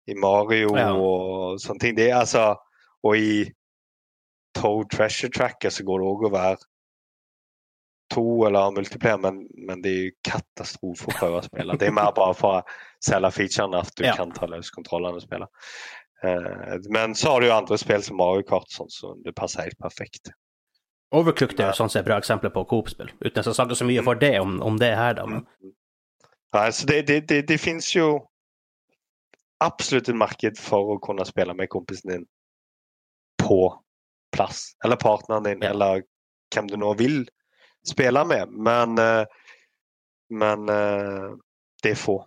[0.09, 0.89] i Mario Ja.
[0.97, 1.97] og sånne ting.
[1.99, 2.49] Det er altså
[3.03, 3.33] Og i
[4.55, 6.57] Toe Treasure Tracker så går det òg å være
[8.13, 11.77] to eller multiplier, men, men det er jo katastrofe å prøve å spille.
[11.81, 14.13] Det er mer bare for å selge featurene at du Ja.
[14.19, 15.47] kan ta løs kontrollene og spille.
[16.23, 19.65] Eh, men så har du jo andre spill som Mario Kart, sånn som det passer
[19.65, 20.29] helt perfekt.
[21.13, 23.85] Overcooked er jo sånn som er bra eksempel på Coop-spill, uten at jeg snakker så
[23.89, 25.25] mye for det om, om det her, da.
[25.29, 25.43] Men
[26.53, 28.27] Nei, så det, det, det, det fins jo
[29.63, 32.25] absolutt et marked for å kunne spille med kompisen din
[33.43, 33.59] på
[34.33, 34.63] plass.
[34.83, 35.69] Eller partneren din, Ja.
[35.75, 36.03] eller
[36.53, 37.23] hvem du nå vil
[37.85, 38.49] spille med.
[38.51, 39.25] Men, eh,
[40.33, 41.29] men eh,
[41.83, 42.17] det er få.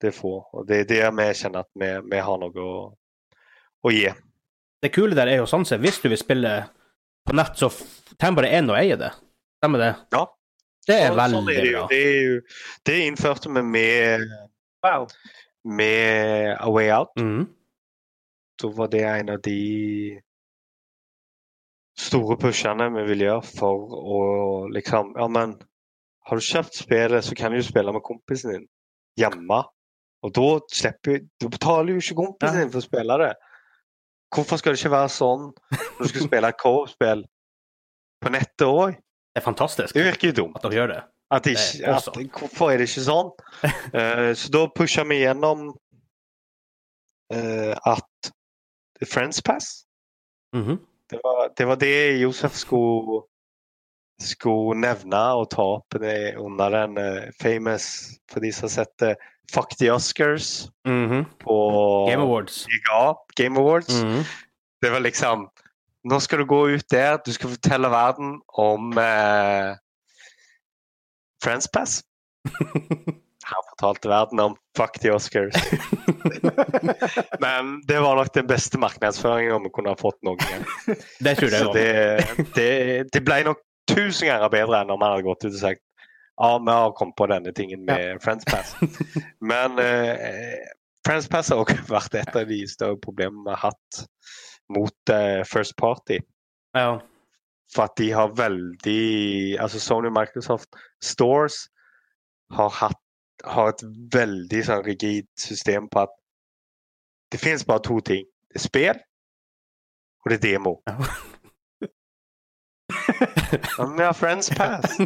[0.00, 0.34] Det er få.
[0.52, 2.76] Og det er det vi kjenner at vi, vi har noe å,
[3.84, 4.08] å gi.
[4.84, 6.50] Det kule der er jo sånn sett, hvis du vil spille
[7.24, 7.70] på nett, så
[8.20, 9.12] trenger bare én å eie det.
[9.62, 9.92] Stemmer det?
[10.12, 10.26] Ja.
[10.84, 11.78] Det er Sånn- veldig sånn er det, jo.
[11.78, 11.86] bra.
[11.88, 12.40] det jo
[12.84, 14.20] Det innførte vi med,
[14.84, 15.06] Wow.
[15.64, 17.14] med A Way Out.
[17.16, 17.46] Mm.
[18.60, 20.20] Da var det en av de
[21.98, 24.20] store pushene vi vil gjøre for å
[24.74, 25.54] liksom Ja, men
[26.26, 28.66] har du kjøpt spillet, så kan du jo spille med kompisen din
[29.20, 29.60] hjemme.
[30.24, 33.32] Og da slipper Du betaler jo ikke kompisen din for å spille det.
[34.34, 37.24] Hvorfor skal det ikke være sånn når du skal spille et co-spill
[38.24, 38.96] på nettet òg?
[39.34, 40.56] Det er fantastisk Det virker jo dumt.
[40.56, 41.02] at de gjør det.
[41.34, 43.30] At Det ikke, er at, hvorfor er det ikke sånn?
[43.94, 45.68] uh, så da pusha vi gjennom
[47.34, 48.32] uh, at
[49.06, 49.84] Friends Pass
[50.54, 50.78] Mhm.
[51.14, 53.22] Det var, det var det Josef skulle,
[54.20, 57.86] skulle nevne og ta opp det under den eh, famous,
[58.30, 59.14] for de som har sett det,
[59.52, 61.24] Fuck the Oscars Mhm.
[61.42, 61.56] på
[62.08, 62.62] Game Awards.
[62.88, 64.02] Ja, Game Awards.
[64.02, 64.22] Mhm.
[64.82, 65.48] Det var liksom
[66.04, 69.76] Nå skal du gå ut der, du skal fortelle verden om eh,
[71.44, 72.02] Friends Pass.
[73.44, 75.54] Han fortalte verden om Fuck the Oscars.
[77.44, 80.64] Men det var nok den beste markedsføringa vi kunne ha fått noen gang.
[81.20, 82.70] Det tror jeg Så det, det,
[83.12, 85.84] det ble nok tusen ganger bedre enn om han hadde gått ut og sagt
[86.34, 88.74] ja, vi har kommet på denne tingen med Friends Pass.
[89.38, 90.64] Men eh,
[91.06, 94.00] Friends Pass har også vært et av de større problemene vi har hatt
[94.74, 96.18] mot eh, First Party.
[96.74, 96.96] Ja.
[97.74, 101.64] For at de har veldig Altså Sony Microsoft Stores
[102.54, 103.00] har, hatt,
[103.46, 103.82] har et
[104.14, 106.14] veldig sånn rigid system på at
[107.32, 108.24] det finnes bare to ting.
[108.48, 109.00] Det er spill,
[110.24, 110.76] og det er demo.
[113.96, 114.98] Vi har Friends Pass.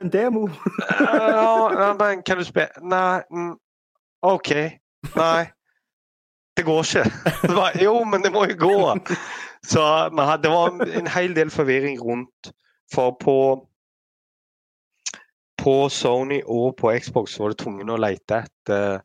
[0.00, 0.46] En demo.
[0.46, 3.22] uh, ja, men kan du spille Nei.
[3.30, 3.56] Mm,
[4.22, 4.50] OK.
[5.16, 5.50] Nei.
[6.56, 7.10] Det går ikke.
[7.48, 8.98] Det var, jo, men det må jo gå.
[9.62, 10.08] Så
[10.42, 12.52] det var en hel del forvirring rundt.
[12.94, 13.66] For på
[15.60, 19.00] på Sony og på Xbox var det tvungen å lete etter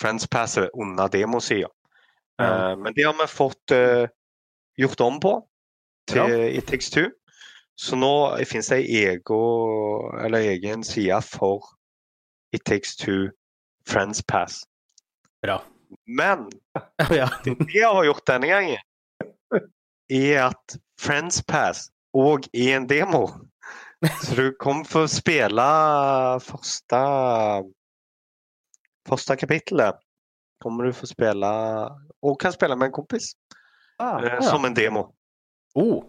[0.00, 1.70] Friends Passet under demosida.
[2.38, 2.48] Ja.
[2.50, 4.06] Uh, men det har vi fått uh,
[4.76, 5.34] gjort om på
[6.10, 6.48] til Ja.
[6.58, 7.08] i Takes Two.
[7.76, 8.10] Så nå
[8.46, 9.16] finnes det ei
[10.52, 11.64] egen side for
[12.52, 13.30] It Takes Two
[13.86, 14.62] Friends Pass.
[15.42, 15.62] Bra.
[16.06, 16.50] Men
[17.10, 17.28] ja.
[17.44, 18.78] det vi har gjort denne gangen,
[20.10, 23.26] er at Friends Pass òg er en demo.
[24.22, 25.68] Så du kommer få spille
[26.44, 27.00] første
[29.08, 30.00] Første kapittelet.
[30.62, 31.50] Kommer du få spille
[32.24, 33.34] Og kan spille med en kompis
[33.98, 34.42] Ah, eh, ja.
[34.42, 35.04] som en demo.
[35.74, 36.02] Oh.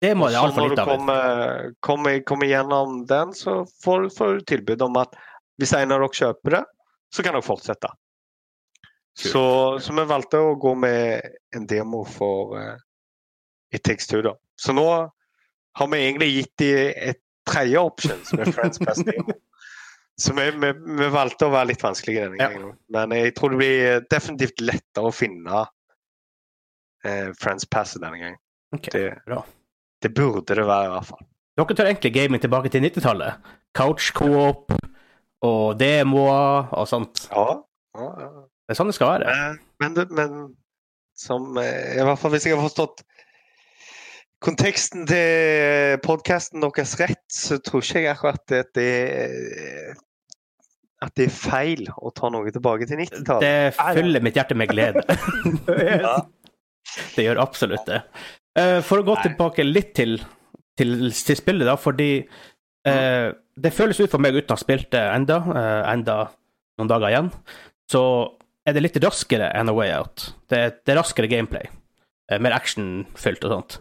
[0.00, 0.88] Det må jeg når litt du av.
[0.88, 0.94] et.
[0.94, 5.16] kommer, kommer, kommer gjennom den, så får, får du tilbud om at
[5.58, 6.64] hvis en av dere kjøper det,
[7.10, 7.90] så kan dere fortsette.
[9.16, 9.42] Så,
[9.80, 11.24] så vi valgte å gå med
[11.56, 12.76] en demo for uh,
[13.72, 14.34] It Takes Two, da.
[14.60, 14.86] Så nå
[15.76, 16.70] har vi egentlig gitt de
[17.12, 19.36] et tredje option, som er Friends Pass Demo.
[20.18, 22.48] Så vi, vi, vi valgte å være litt vanskelige denne Ja.
[22.54, 22.72] gangen.
[22.94, 25.66] Men jeg tror det blir definitivt lettere å finne
[27.04, 28.38] eh, Friends Passet denne gangen.
[28.74, 28.90] Okay,
[29.26, 29.42] Det,
[30.02, 31.24] det burde det være, i hvert fall.
[31.56, 33.46] Dere tar egentlig gaming tilbake til 90-tallet.
[33.76, 34.72] Couch co-op
[35.46, 37.26] og demoer og sånt.
[37.30, 37.46] Ja.
[37.96, 38.30] ja, ja.
[38.66, 39.36] Det er sånn det skal være.
[39.80, 40.40] Men, men, men
[41.16, 43.04] som eh, I hvert fall hvis jeg har forstått
[44.44, 49.94] konteksten til podkasten deres rett, så tror ikke jeg akkurat at det er
[51.04, 53.44] at det er feil å ta noe tilbake til 90-tallet.
[53.44, 55.02] Det fyller mitt hjerte med glede.
[56.00, 56.16] Ja.
[57.16, 57.98] Det gjør absolutt det.
[58.56, 59.22] Eh, for å gå Nei.
[59.26, 60.14] tilbake litt til,
[60.78, 62.06] til, til spillet, da, fordi
[62.88, 63.26] eh,
[63.58, 66.16] det føles ut for meg uten å ha spilt det enda, eh, enda
[66.78, 67.28] noen dager igjen,
[67.92, 68.02] så
[68.66, 70.28] er det litt raskere enn A Way Out.
[70.48, 71.66] Det, er- det er raskere gameplay.
[72.30, 73.76] eh, mer actionfylt og sånt.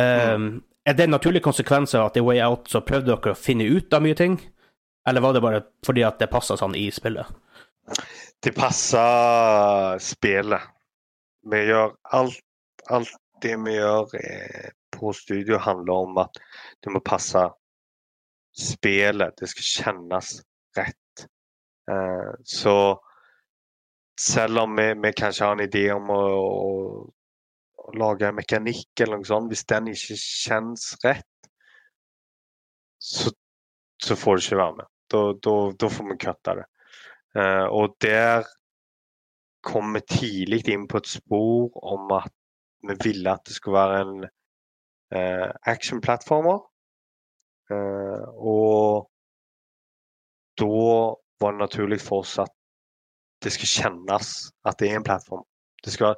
[0.00, 0.38] Eh,
[0.86, 3.64] Er det en naturlig konsekvens av at i Way Out så prøvde dere å finne
[3.66, 4.36] ut av mye ting,
[5.08, 7.26] eller var det bare fordi at det passa sånn i spillet?
[8.42, 10.62] Det passer spillet.
[11.50, 12.38] Vi gjør alt,
[12.90, 16.38] alt det vi gjør eh, på studio, handler om at
[16.84, 17.42] det må passe
[18.56, 19.34] spillet.
[19.38, 20.32] Det skal kjennes
[20.78, 21.26] rett.
[21.90, 22.76] Eh, så
[24.20, 26.70] selv om vi, vi kanskje har en idé om å, å,
[27.86, 31.50] å en mekanikk eller noe sånt, hvis den ikke kjennes rett,
[32.98, 33.32] så,
[34.02, 34.92] så får du ikke være med.
[35.12, 36.66] Da, da, da får vi kutte det.
[37.36, 38.46] Uh, og der
[39.66, 42.32] kom vi tidlig inn på et spor om at
[42.86, 46.62] vi ville at det skulle være en uh, action-plattformer.
[47.70, 49.08] Uh, og
[50.58, 50.72] da
[51.42, 52.52] var det naturlig for oss at
[53.44, 54.32] det skal kjennes
[54.64, 55.44] at det er en plattform.
[55.84, 56.16] Det skal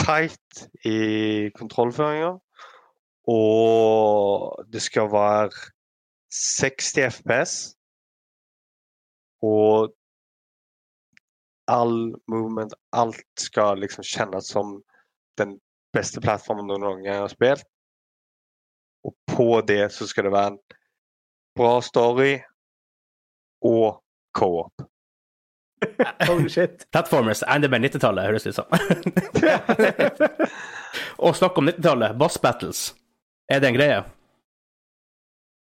[0.00, 2.34] tight i kontrollføringa.
[3.30, 5.50] Og det skal være
[6.60, 7.52] 60 FPS.
[9.42, 9.94] Og
[11.68, 14.80] all movement, alt skal liksom kjennes som
[15.38, 15.58] den
[15.94, 17.64] beste plattformen du noen gang har spilt.
[19.04, 20.60] Og på det så skal det være en
[21.56, 22.38] bra story
[23.64, 24.00] og
[24.36, 24.84] co-op.
[26.28, 26.86] Holy shit.
[26.92, 28.66] Platformers med 90-tallet, høres det ut som.
[31.24, 32.92] Og snakk om 90-tallet, boss battles.
[33.50, 34.04] Er det en greie?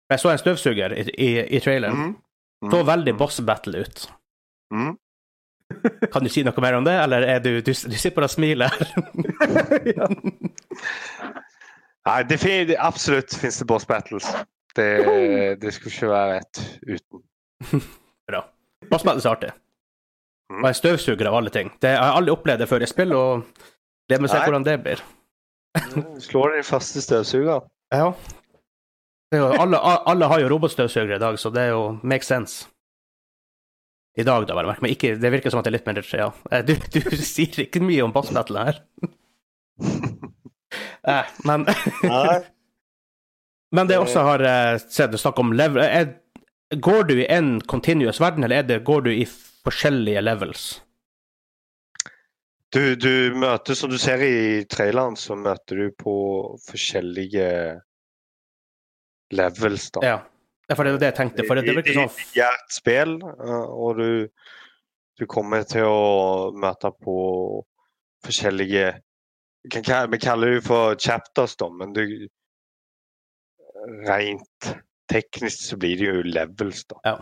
[0.10, 1.97] Jeg så en støvsuger i, i, i traileren.
[1.97, 2.15] Mm.
[2.63, 2.71] Mm.
[2.71, 4.10] Så veldig boss battle ut.
[4.73, 4.95] Mm.
[6.13, 8.34] Kan du si noe mer om det, eller er du, du, du sitter bare og
[8.34, 8.73] smiler?
[9.93, 10.10] ja.
[12.10, 14.27] Nei, det fin absolutt finnes det boss battles.
[14.75, 14.89] Det,
[15.62, 16.62] det skulle ikke være et
[16.95, 17.84] uten.
[18.29, 18.43] Bra.
[18.89, 19.51] Boss battles er artig.
[20.49, 20.63] Mm.
[20.63, 21.69] Og en støvsuger av alle ting.
[21.77, 23.45] Det, jeg har aldri opplevd det før i spill, og
[24.09, 25.03] gleder meg til å se hvordan det blir.
[26.25, 27.67] Slår den faste støvsuger.
[27.93, 28.09] Ja.
[29.29, 29.77] Det jo, alle,
[30.09, 32.65] alle har jo robotstøvsugere i dag, så det er jo make sense.
[34.17, 34.71] I dag, da, vel.
[34.81, 36.31] Men ikke, det virker som at det er litt mer ja.
[36.51, 36.99] Eh, Du, du
[37.35, 38.81] sier ikke mye om boss her.
[41.09, 41.63] Eh, men,
[43.73, 46.09] men det jeg også har eh, sett du snakke om level er,
[46.75, 49.23] Går du i en continuous verden, eller er det, går du i
[49.65, 50.69] forskjellige levels?
[52.69, 56.15] Du, du møter, som du ser i traileren, så møter du på
[56.67, 57.48] forskjellige
[59.34, 60.06] levels, da.
[60.06, 60.19] Ja.
[60.69, 61.43] Ja, det er det jeg tenkte.
[61.48, 64.10] For det, det virker sånn Det er et spill, eh, og du,
[65.17, 67.15] du kommer til å møte på
[68.26, 68.91] forskjellige
[69.65, 72.04] Vi kaller det for chapters, da, men du
[74.06, 74.69] Rent
[75.10, 77.15] teknisk så blir det jo levels, da.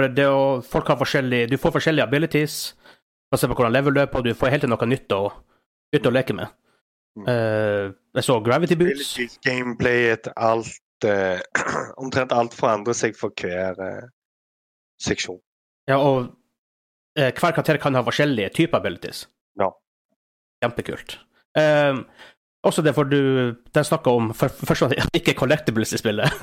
[0.00, 2.54] For det, å- folk har forskjellig Du får forskjellige abilities,
[3.30, 5.26] basert på hvordan level du er på, du får helt til noe nytt å,
[5.92, 6.48] nytt å leke med.
[7.28, 9.10] Eh, jeg så Gravity Boots.
[9.44, 11.36] Gameplayet, alt uh,
[12.02, 14.08] Omtrent alt forandrer seg for hver uh,
[15.02, 15.40] seksjon.
[15.90, 16.30] Ja, og
[17.18, 19.26] hver karakter kan ha forskjellige typer abilities.
[19.60, 19.68] Ja.
[20.64, 21.18] Kjempekult.
[21.58, 22.06] Um,
[22.66, 23.20] også det for du
[23.74, 26.42] Den snakka om for, først og fremst ikke collectibles i spillet.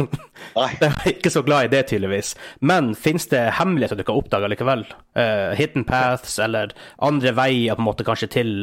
[0.56, 0.70] Nei.
[0.82, 2.34] Jeg er ikke så glad i det, tydeligvis.
[2.62, 4.86] Men fins det hemmeligheter du kan oppdage likevel?
[5.18, 8.54] Uh, hidden paths, eller andre veier på en måte kanskje til,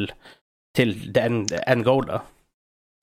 [0.75, 2.23] til the end, end goal, da?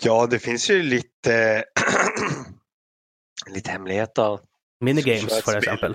[0.03, 1.63] Ja, det fins jo litt eh,
[3.55, 4.41] Litt hemmeligheter.
[4.83, 5.95] Minigames, for eksempel.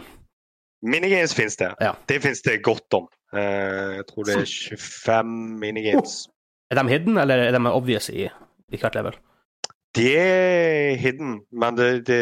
[0.86, 1.70] Minigames finnes det.
[1.84, 1.94] Ja.
[2.08, 3.08] Det finnes det godt om.
[3.36, 6.18] Uh, jeg tror det er 25 minigames.
[6.72, 8.28] Er de hidden, eller er de obvious i,
[8.72, 9.18] i hvert level?
[9.96, 12.22] Det er hidden, men det, det,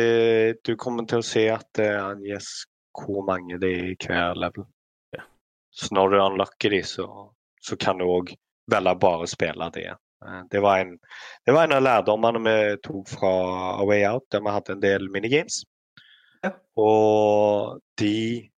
[0.64, 4.68] du kommer til å se at det angis hvor mange det er i hver level.
[5.16, 5.26] Ja.
[5.74, 7.08] Så når du unlocker de, så,
[7.60, 8.32] så kan du òg
[8.72, 9.90] velge bare å spille det.
[9.92, 10.96] Eh, Det var, en,
[11.46, 13.34] det var en av lærdommene vi tok fra
[13.74, 15.64] A Way Out, der vi hadde en del minigames.
[16.46, 16.54] Ja.
[16.80, 18.52] Og de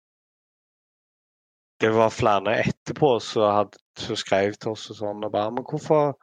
[1.79, 3.69] Det var flere etterpå som
[4.17, 6.15] skrev til oss og sånn og bare Men hvorfor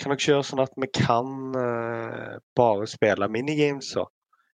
[0.00, 4.06] kan nok gjøre sånn at vi kan uh, bare spille minigames, så?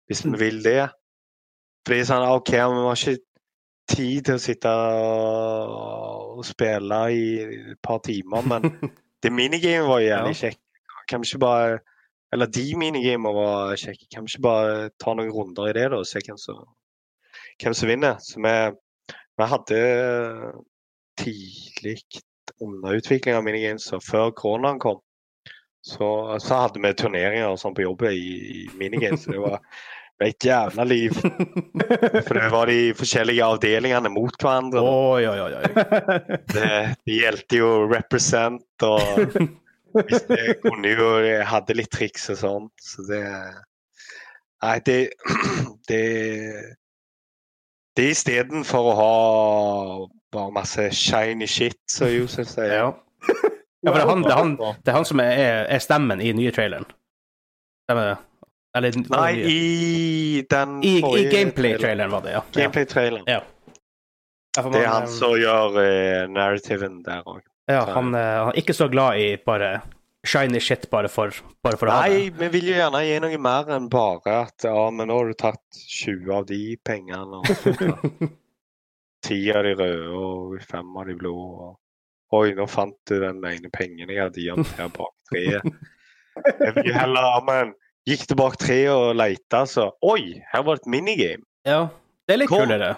[0.07, 0.89] Hvis vi vil det.
[1.87, 3.23] For det er sånn OK, vi har ikke
[3.87, 4.71] tid til å sitte
[6.37, 7.27] og spille i
[7.73, 8.67] et par timer, men
[9.23, 10.63] det minigamet var jævlig kjekt.
[11.07, 11.79] Kan vi ikke bare
[12.35, 14.09] Eller de minigamene var kjekke.
[14.11, 16.65] Kan vi ikke bare ta noen runder i det da, og se hvem som,
[17.63, 18.17] hvem som vinner?
[18.19, 18.55] Så vi,
[19.39, 19.79] vi hadde
[21.23, 22.01] tidlig
[22.61, 24.99] under utvikling av minigames, og før koronaen kom,
[25.87, 26.09] så,
[26.43, 29.29] så hadde vi turneringer og sånn på jobb i, i minigames.
[29.31, 29.61] Det var,
[30.25, 31.13] et jævla liv.
[32.27, 34.81] For det var de forskjellige avdelingene mot hverandre.
[34.81, 36.33] Oi, oi, oi.
[36.49, 36.73] Det,
[37.05, 39.29] det gjeldte jo represent og
[39.97, 43.23] hvis jeg kunne jo Jeg hadde litt triks og sånt, så det
[44.65, 44.99] Nei, det
[45.89, 46.03] Det,
[47.97, 49.13] det istedenfor å ha
[50.35, 52.73] bare masse shiny shit, som Josef sier.
[52.75, 52.89] Ja.
[53.87, 56.23] Ja, for det er han, det er han, det er han som er, er stemmen
[56.23, 56.89] i nye traileren.
[57.87, 58.17] Stemmer det?
[58.77, 62.43] Eller Nei, i den I, i gameplay-traileren var det, ja.
[62.53, 63.25] Gameplay-traileren.
[63.31, 63.41] Ja.
[64.57, 67.45] Ja, Det er han som gjør uh, narrativen der òg.
[67.67, 69.81] Ja, han, eh, han er ikke så glad i bare
[70.27, 71.35] shiny shit bare for,
[71.65, 72.19] bare for å ha det.
[72.19, 75.33] Nei, vi vil jo gjerne gi noe mer enn bare at ja, men nå har
[75.33, 77.41] du tatt 20 av de pengene.
[77.41, 78.31] og
[79.27, 81.35] Ti av de røde og fem av de blå.
[81.35, 81.75] Og...
[82.35, 85.67] Oi, nå fant du den ene pengen jeg hadde gjemt her bak treet.
[86.37, 87.75] Jeg vil heller heller ja, men
[88.09, 91.47] gikk du bak treet og leita, så Oi, her var det et minigame.
[91.67, 91.87] Ja,
[92.27, 92.67] det er litt Kom.
[92.67, 92.97] kulere.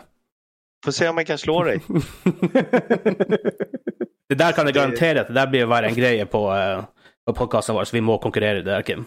[0.85, 1.85] Få se om jeg kan slå deg.
[4.29, 6.85] Det der kan jeg garantere at det der blir å være en greie på, uh,
[7.25, 9.07] på podkasten vår, så vi må konkurrere i det der, Kim.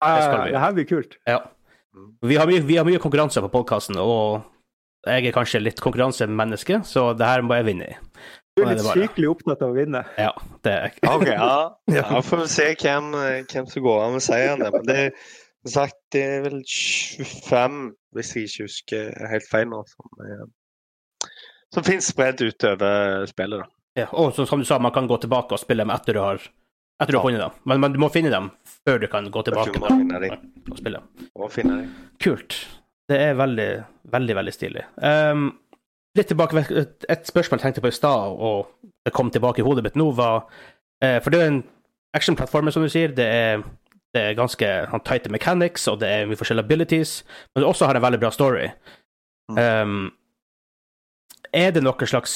[0.00, 0.52] Det skal vi.
[0.52, 1.16] det her blir kult.
[1.28, 1.38] Ja.
[2.28, 4.44] Vi har mye, vi har mye konkurranse på podkasten, og
[5.06, 7.98] jeg er kanskje litt konkurransemenneske, så det her må jeg vinne i.
[8.58, 10.02] Du er litt sykelig opptatt av å vinne.
[10.20, 10.32] Ja,
[10.66, 11.52] det er OK, ja.
[11.98, 13.14] ja får vi se hvem,
[13.48, 14.64] hvem som går av med seieren.
[14.66, 15.14] Men det er
[15.68, 17.80] sagt, det er vel 25,
[18.16, 21.28] hvis jeg ikke husker helt feil nå, som, eh,
[21.74, 23.64] som finnes spredd utover spillet.
[23.64, 24.02] da.
[24.04, 26.22] Ja, og så, som du sa, man kan gå tilbake og spille dem etter du
[26.22, 26.42] har,
[27.00, 27.62] etter du har funnet dem.
[27.64, 28.50] Men, men du må finne dem
[28.84, 30.52] før du kan gå tilbake Du må da, finne dem.
[30.70, 31.02] og spille.
[31.38, 31.96] Må finne dem.
[32.22, 32.60] Kult.
[33.10, 33.70] Det er veldig,
[34.12, 34.84] veldig veldig stilig.
[35.02, 35.48] Um,
[36.18, 38.70] litt tilbake, et, spørsmål jeg tenkte på i stad, og
[39.06, 41.62] det kom tilbake i hodet mitt nå, var uh, For det er en
[42.14, 43.10] action-plattform, som du sier.
[43.16, 43.64] Det er,
[44.14, 47.14] det er ganske han, tighte mechanics, og det er mye forskjellige abilities,
[47.50, 48.68] men det også har en veldig bra story.
[49.50, 50.12] Um,
[51.52, 52.34] er det noen slags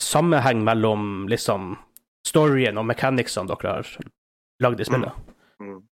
[0.00, 1.74] sammenheng mellom liksom
[2.24, 3.90] storyen og mechanicsene dere har
[4.64, 5.34] lagd i spillet?
[5.60, 5.82] Mm.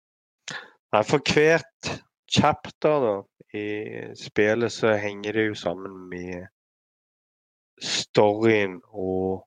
[0.93, 1.93] Nei, for hvert
[2.33, 3.15] chapter da,
[3.59, 3.67] i
[4.17, 6.47] spillet så henger det jo sammen med
[7.83, 9.43] storyen og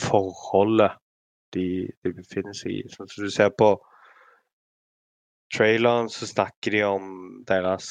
[0.00, 0.98] forholdet
[1.54, 2.82] de, de befinner seg i.
[2.92, 3.74] Sånn som du ser på
[5.52, 7.08] traileren, så snakker de om
[7.48, 7.90] deres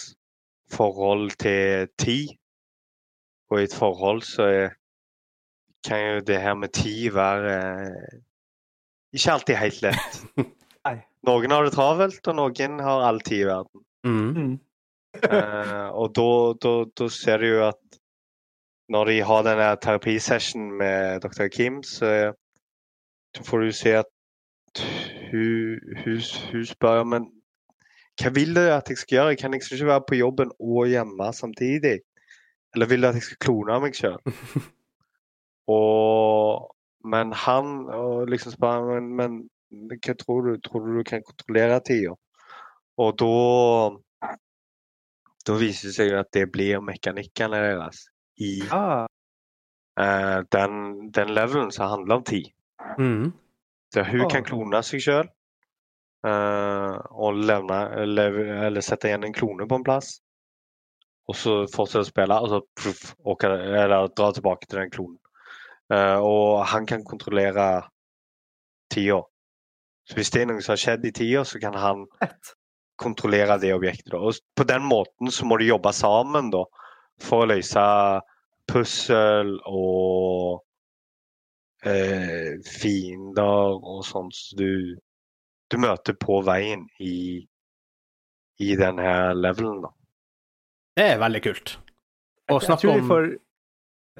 [0.74, 2.34] forhold til tid.
[3.52, 4.74] Og i et forhold så er,
[5.86, 7.58] kan jo det her med tid være
[9.14, 10.22] ikke alltid helt lett.
[11.28, 13.84] Noen har det travelt, og noen har all tid i verden.
[14.08, 14.30] Mm.
[14.36, 14.54] Mm.
[15.22, 16.30] Eh, og da,
[16.64, 18.00] da, da ser du jo at
[18.92, 21.48] når de har denne terapisessionen med dr.
[21.52, 22.34] Kim, så,
[23.36, 24.10] så får du se at
[25.32, 26.20] hun, hun,
[26.52, 27.30] hun spør men
[28.22, 29.38] hva vil du at jeg skal gjøre?
[29.40, 32.02] Kan jeg ikke være på jobben og hjemme samtidig?
[32.76, 34.20] Eller vil du at jeg skal klone meg sjøl?
[35.78, 39.40] og Men han og liksom spør men, men
[39.72, 40.58] hva tror du?
[40.62, 42.16] Tror du du kan kontrollere tida?
[43.02, 43.30] Og da
[45.48, 48.04] da viser det seg jo at det blir mekanikkene deres
[48.38, 49.08] i Ah,
[50.00, 50.76] uh, den,
[51.12, 52.52] den levelen som handler om tid.
[53.00, 53.32] Mm.
[53.96, 54.30] Der hun Ah.
[54.30, 55.30] kan klone seg sjøl
[56.22, 60.20] og levne, leve, eller sette igjen en klone på en plass.
[61.26, 65.18] Og så fortsette å spille, og så puff, og, eller dra tilbake til den klonen.
[65.92, 67.88] Uh, og han kan kontrollere
[68.94, 69.24] tida.
[70.12, 72.02] Så hvis det er noe som har skjedd i tida, så kan han
[73.00, 74.12] kontrollere det objektet.
[74.12, 74.20] Da.
[74.20, 76.66] Og på den måten så må de jobbe sammen da,
[77.24, 77.84] for å løse
[78.68, 80.60] pussel og
[81.88, 85.00] eh, fiender og sånt som du,
[85.72, 87.40] du møter på veien i,
[88.60, 89.80] i denne levelen.
[89.88, 89.96] Da.
[91.00, 91.78] Det er veldig kult.
[92.52, 93.32] Og Jeg snakk tror, vi om får,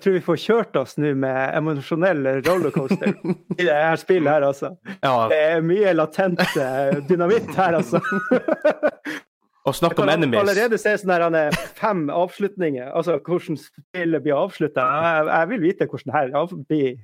[0.02, 3.12] jeg tror vi får kjørt oss nå med emosjonell rollercoaster
[3.60, 4.72] i det her spillet her, altså.
[5.04, 8.02] Ja, Det er mye latent eh, dynamitt her, altså.
[9.62, 14.26] og snakk Jeg kan allerede se sånne her, han er fem avslutninger, altså hvordan spillet
[14.26, 14.88] blir avslutta.
[15.06, 16.96] Jeg, jeg vil vite hvordan her av- blir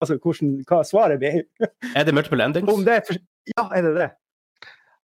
[0.00, 1.42] Altså hvordan, hva svaret blir.
[1.96, 2.68] Er det multiple endings?
[2.72, 3.20] Om det er for,
[3.52, 4.08] Ja, er det det?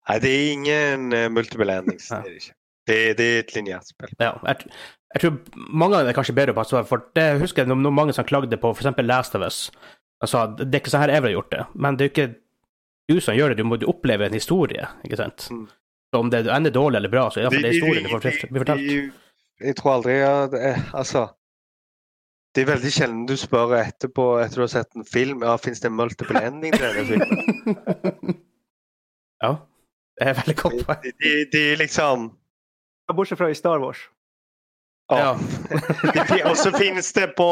[0.09, 2.07] Nei, det er ingen uh, multiple endings.
[2.09, 2.21] Ja.
[2.21, 2.55] Det er det ikke.
[2.89, 4.13] Det, det er et lineært spill.
[4.17, 4.71] Ja, jeg,
[5.15, 7.93] jeg tror mange av dem er kanskje bedre på svar, for det husker jeg når
[7.95, 8.91] mange som klagde på f.eks.
[9.01, 9.63] Last of Us.
[10.27, 12.29] Sa det er ikke sånn her jeg ville gjort det, men det er jo ikke
[13.09, 15.47] du som gjør det, du må oppleve en historie, ikke sant?
[15.49, 15.65] Mm.
[16.11, 18.59] Så om det ender dårlig eller bra, så er det iallfall det historien du får
[18.59, 19.25] fortalt.
[19.59, 21.25] Jeg tror aldri eh, Altså
[22.55, 25.81] Det er veldig sjelden du spør etterpå etter du har sett en film ja, fins
[25.83, 28.39] det multiple ending til denne filmen.
[29.43, 29.51] ja,
[30.19, 31.03] det er veldig godt poeng.
[31.03, 32.29] De, de, de liksom
[33.09, 34.05] Bortsett fra i Star Wars.
[35.09, 35.37] Ja.
[36.15, 36.25] ja.
[36.49, 37.49] Og så finnes det på,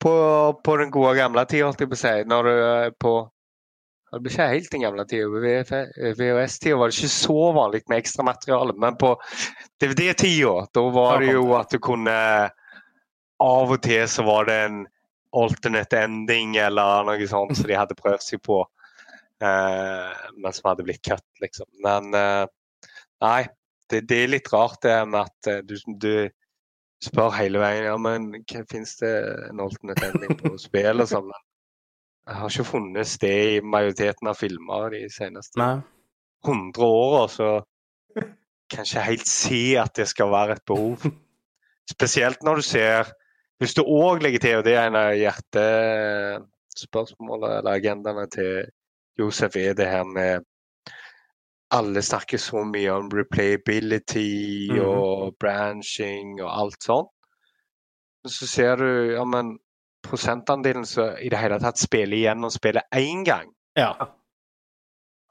[0.00, 0.14] på,
[0.64, 2.14] på den tida, holdt jeg på si.
[2.26, 3.14] Når du er på
[4.10, 5.26] Det blir ikke helt den gamle tida.
[6.18, 8.74] VHS-tida var det ikke så vanlig med ekstramateriale.
[8.74, 9.14] Men på
[9.80, 12.16] DVD-tida, da var det jo at du kunne
[13.40, 14.82] Av og til så var det en
[15.32, 18.58] alternate ending eller noe sånt som de hadde prøvd seg på.
[19.40, 21.68] Eh, men som hadde blitt cut, liksom.
[21.84, 22.44] Men eh,
[23.24, 23.46] nei,
[23.90, 26.12] det, det er litt rart det med at eh, du, du
[27.04, 29.12] spør hele veien ja, men hva finnes det
[29.48, 31.30] en alternate ending på spill og sånn.
[32.28, 35.76] Jeg har ikke funnet sted i majoriteten av filmer de seneste Nei.
[36.46, 37.48] 100 åra, så
[38.70, 40.98] kan ikke helt si at det skal være et behov.
[41.90, 43.04] Spesielt når du ser
[43.60, 48.72] Hvis du òg legger til, og det er en av hjertespørsmålene eller agendaene til
[49.20, 50.40] Josef, er det her med
[51.72, 54.80] Alle snakker så mye om replayability Mhm.
[54.84, 57.08] og branching og alt sånt.
[58.24, 59.58] Men så ser du ja, men
[60.02, 63.52] prosentandelen som i det hele tatt spiller igjen og spiller én gang.
[63.76, 63.92] Ja.
[64.00, 64.08] Det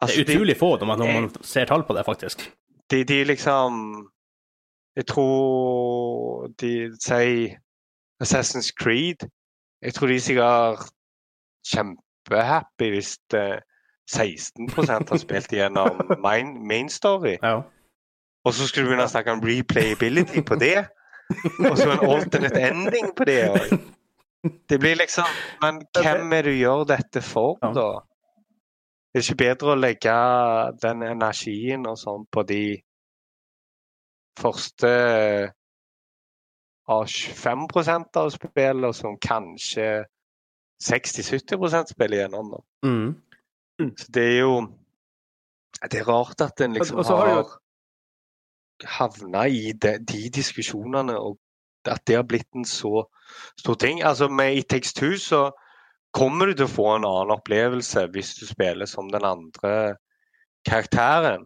[0.01, 2.45] Altså, er utrolig få når man, når man ser tall på det, faktisk.
[2.89, 4.07] de, de liksom
[4.95, 7.57] Jeg tror de sier
[8.23, 9.27] Assassin's Creed.
[9.81, 10.89] Jeg tror de er sikkert
[11.73, 13.59] kjempehappy hvis eh,
[14.09, 17.37] 16% har spilt igjennom main, main story.
[17.43, 17.61] Ja.
[18.45, 20.87] Og så skulle du begynne å snakke om replayability på det.
[21.69, 23.43] Og så en alternate ending på det.
[24.69, 25.27] Det blir liksom
[25.61, 27.89] Men hvem er det du gjør dette for, da?
[29.09, 30.15] Det er ikke bedre å legge
[30.81, 32.63] den energien og sånn på de
[34.39, 34.91] første
[36.89, 39.87] av 25% av spillene som kanskje
[40.81, 42.53] 60-70 spiller igjennom.
[42.53, 42.61] Da.
[42.87, 43.09] Mm.
[43.79, 44.53] Så det er jo
[45.91, 47.59] Det er rart at en liksom har har jo-
[48.85, 51.37] havna i de, de diskusjonene, og
[51.85, 53.05] at det har blitt en så
[53.57, 54.01] stor ting.
[54.03, 55.51] Altså Med I Two så
[56.13, 59.95] kommer du til å få en annen opplevelse hvis du spiller som den andre
[60.65, 61.45] karakteren.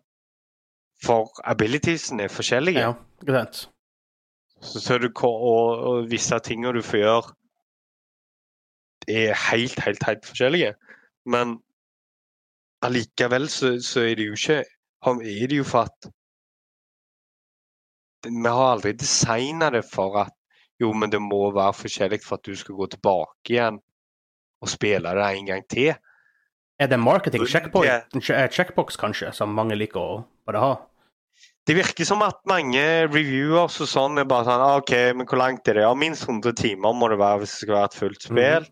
[1.03, 2.79] For abilitiesene er forskjellige.
[2.79, 2.93] ja.
[3.25, 3.67] Greit.
[4.61, 7.33] Så, så du, og, og visse ting du får gjøre,
[9.07, 10.73] er helt, helt, helt forskjellige.
[11.25, 11.57] Men
[12.83, 14.59] allikevel så, så er det jo ikke
[15.03, 16.09] Er det jo for at
[18.27, 20.33] Vi har aldri designa det for at
[20.81, 23.77] jo, men det må være forskjellig for at du skal gå tilbake igjen
[24.63, 25.91] og spille det en gang til.
[26.79, 30.15] Er det marketing checkpoint, che- checkbox, kanskje, som mange liker å
[30.47, 30.71] bare ha?
[31.67, 35.39] Det virker som at mange reviewers og sånn er bare sånn ah, OK, men hvor
[35.39, 35.85] langt er det?
[35.85, 38.67] Ja, minst 100 timer må det være hvis det skal være et fullt spill.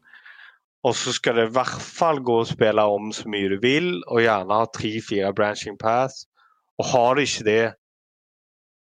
[0.83, 4.03] Og så skal det i hvert fall gå og spille om så mye du vil,
[4.07, 6.23] og gjerne ha tre-fire branching paths.
[6.81, 7.73] Og har du ikke det,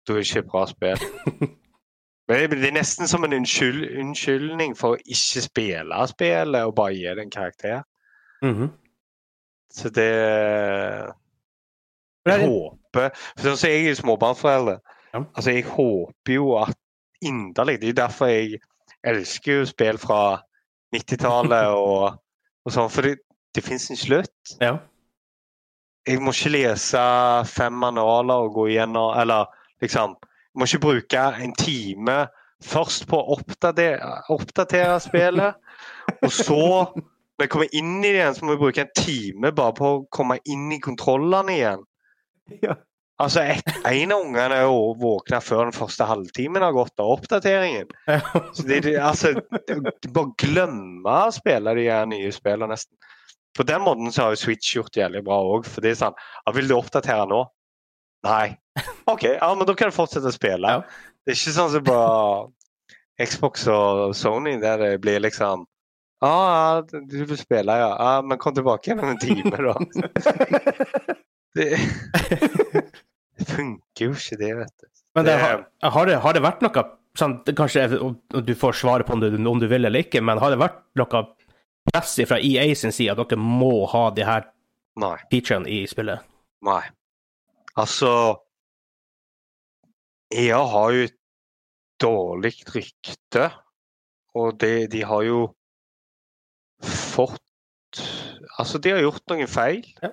[0.08, 1.02] da er det ikke et bra spill.
[2.30, 6.93] Men det er nesten som en unnskyld, unnskyldning for å ikke spille spillet og bare
[6.95, 7.82] gi det en karakter.
[8.45, 8.70] Mhm.
[9.74, 10.06] Så det
[12.26, 14.80] Jeg er- håper for Sånn jeg er småbarnsforelder.
[15.14, 15.24] Ja.
[15.36, 16.76] Altså, jeg håper jo at
[17.26, 18.60] inderlig Det er jo derfor jeg
[19.04, 20.41] elsker jo spill fra
[20.96, 22.20] 90-tallet og,
[22.66, 22.90] og sånn.
[22.94, 23.20] For det,
[23.56, 24.56] det fins en slutt.
[24.62, 24.78] Ja.
[26.08, 27.02] Jeg må ikke lese
[27.50, 29.50] fem manualer og gå igjennom Eller
[29.84, 32.16] liksom Jeg må ikke bruke en time
[32.64, 35.60] først på å oppdatere, oppdatere spillet,
[36.26, 36.58] og så
[37.40, 39.92] når jeg kommer inn i det igjen, så må jeg bruke en time bare på
[39.94, 41.86] å komme inn i kontrollene igjen.
[42.66, 42.76] Ja.
[43.20, 47.12] Altså, et, En av ungene er jo våkna før den første halvtimen har gått av
[47.18, 47.90] oppdateringen.
[48.56, 49.34] Så det, det, altså,
[49.68, 49.80] det,
[50.16, 52.96] Bare glemme å spille de her nye spillene, nesten.
[53.58, 55.68] På den måten så har jo Switch gjort det jævlig bra òg.
[55.68, 57.44] For det er sånn ja, Vil du oppdatere nå?
[58.28, 58.54] Nei.
[59.12, 60.78] OK, ja, men da kan du fortsette å spille.
[60.78, 60.84] Ja.
[61.26, 62.00] Det er ikke sånn som på
[63.20, 65.66] Xbox og Sony, der det blir liksom
[66.24, 67.92] ah, ja, du vil spille, ja.
[68.00, 69.76] Ah, Men kom tilbake igjen om en time, da.
[71.58, 71.66] Det,
[73.40, 74.88] det funker jo ikke, det, vet du.
[75.18, 76.84] Men det, har, har, det, har det vært noe
[77.18, 77.88] sånn, Kanskje
[78.46, 80.82] du får svare på om du, om du vil eller ikke, men har det vært
[81.00, 81.24] noe
[81.90, 84.50] press fra EA sin side at dere må ha de her
[85.00, 85.16] Nei.
[85.32, 86.26] featurene i spillet?
[86.68, 86.84] Nei.
[87.80, 88.12] Altså
[90.36, 91.18] EA har jo et
[92.00, 93.50] dårlig rykte,
[94.38, 95.46] og det, de har jo
[96.86, 97.42] fått
[98.60, 99.86] Altså, de har gjort noen feil.
[100.04, 100.10] Ja.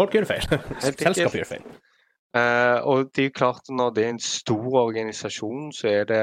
[0.00, 0.46] Folk gjør feil.
[0.80, 1.66] Selskapet gjør feil.
[2.32, 6.22] Eh, og det er jo klart når det er en stor organisasjon, så er det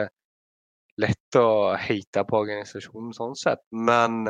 [1.00, 3.62] lett å hate på organisasjonen sånn sett.
[3.72, 4.26] Men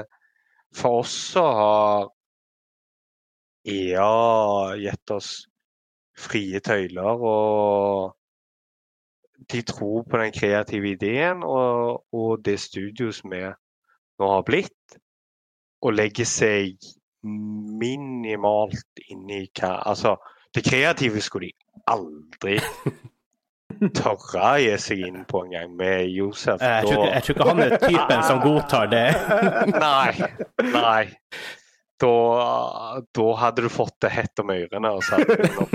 [0.76, 2.10] for oss så har
[3.70, 5.32] EA gitt oss
[6.20, 8.16] frie tøyler, og
[9.50, 13.46] de tror på den kreative ideen og, og det studioet som vi
[14.20, 15.00] nå har blitt,
[15.80, 16.76] og legger seg
[17.24, 20.18] minimalt inn i hva Altså,
[20.56, 22.58] det kreative skulle de aldri
[23.96, 26.62] tørre å gi seg inn på en gang med Josef.
[26.62, 29.06] Eh, Jeg tror, ikke, jeg tror ikke han er typen som godtar det.
[29.86, 30.30] Nei.
[30.74, 31.04] Nei.
[32.00, 32.12] Da,
[33.20, 35.74] da hadde du fått det hett om ørene, og sagt nok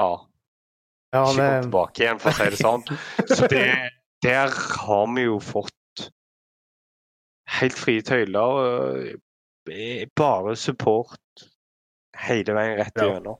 [0.00, 0.12] ja,
[1.14, 2.84] Ja, ikke gå er, tilbake igjen, for å si det sånn.
[3.28, 3.66] Så det,
[4.24, 4.48] der
[4.80, 6.08] har vi jo fått
[7.60, 9.12] helt frie tøyler.
[9.70, 11.44] eh, bare support
[12.26, 13.06] hele veien rett Ja.
[13.12, 13.38] igjennom.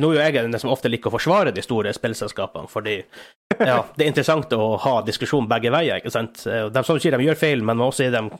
[0.00, 2.94] Nå er jo jeg den som ofte liker å forsvare de store spillselskapene, fordi
[3.60, 5.98] ja, det er interessant å ha diskusjon begge veier.
[6.00, 6.46] ikke sant?
[6.48, 8.30] Eh, De som sier de gjør feil, men også gi dem,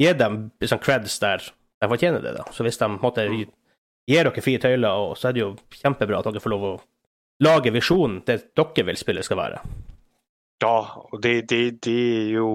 [0.00, 1.46] gi dem liksom creds der
[1.82, 2.34] de fortjener det.
[2.36, 2.44] da.
[2.52, 6.28] Så hvis de måtte, gir dere frie tøyler, og så er det jo kjempebra at
[6.28, 6.74] dere får lov å
[7.42, 9.62] lage visjonen det dere vil spillet skal være.
[10.62, 10.76] Ja,
[11.08, 12.50] og det, det, det er jo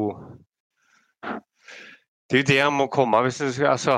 [2.30, 3.98] Det er jo det der må komme hvis du skal Altså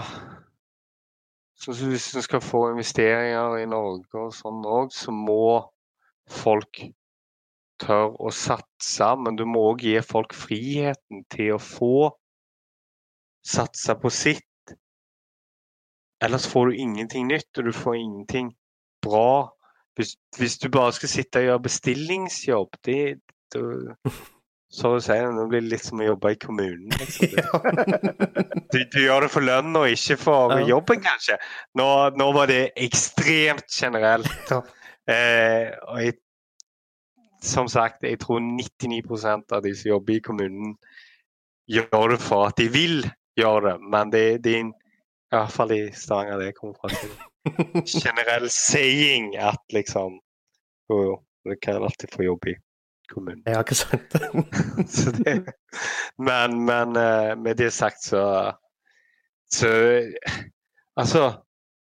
[1.60, 5.60] som Hvis du skal få investeringer i Norge og sånn òg, så må
[6.32, 6.80] folk
[7.84, 9.10] tørre å satse.
[9.20, 12.12] Men du må òg gi folk friheten til å få
[13.46, 14.76] satse på sitt.
[16.24, 18.54] Ellers får du ingenting nytt, og du får ingenting
[19.04, 19.52] bra.
[20.00, 23.00] Hvis, hvis du bare skal sitte og gjøre bestillingsjobb, det,
[23.52, 23.64] det
[24.70, 26.90] så du sier, Nå blir det litt som å jobbe i kommunen.
[27.00, 27.30] Liksom.
[28.70, 30.66] Du, du gjør det for lønn og ikke for Ja.
[30.76, 31.40] jobben, kanskje.
[31.80, 31.86] Nå,
[32.20, 34.52] nå var det ekstremt generelt.
[35.10, 36.14] Eh, og jeg,
[37.42, 40.76] som sagt, jeg tror 99% av de som jobber i kommunen,
[41.70, 43.02] gjør det for at de vil
[43.40, 43.76] gjøre det.
[43.90, 44.72] Men det, det er en,
[45.32, 46.94] i hvert fall i Stavanger det kommer fra.
[46.94, 47.10] til
[48.04, 50.20] Generell saying at liksom
[50.90, 51.14] Jo, jo,
[51.46, 52.56] du kan alltid få jobb i
[53.12, 53.44] kommunen.
[53.48, 54.16] Ja, ikke sant?
[54.98, 55.36] Så det,
[56.18, 58.24] men, men eh, med det sagt så,
[59.52, 59.70] så
[61.00, 61.30] Altså,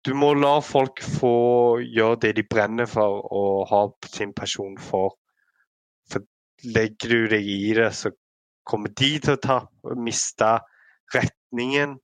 [0.04, 5.16] du må la folk få gjøre det de brenner for og ha sin pasjon for.
[6.12, 6.26] For
[6.76, 8.12] legger du deg i det, så
[8.68, 9.60] kommer de til å ta,
[9.96, 10.52] miste
[11.16, 11.98] retningen.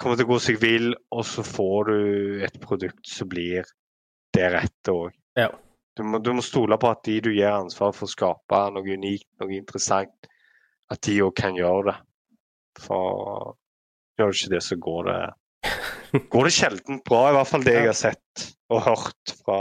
[0.00, 1.98] Kommer til å gå seg vill, og så får du
[2.48, 3.70] et produkt som blir
[4.34, 5.14] det rette òg.
[5.38, 5.52] Ja.
[5.94, 8.96] Du må, du må stole på at de du gir ansvar for å skape noe
[8.98, 10.28] unikt, noe interessant,
[10.90, 11.96] at de òg kan gjøre det.
[12.82, 13.54] For
[14.18, 15.18] gjør du ikke det, så går det
[16.34, 17.28] går det sjelden bra.
[17.30, 19.58] I hvert fall det jeg har sett og hørt fra,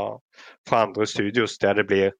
[0.67, 2.15] fra andre studios, der det blir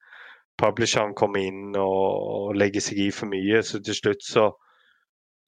[0.61, 2.03] publisheren kommer inn og,
[2.36, 3.64] og legger seg i for mye.
[3.66, 4.51] Så til slutt så,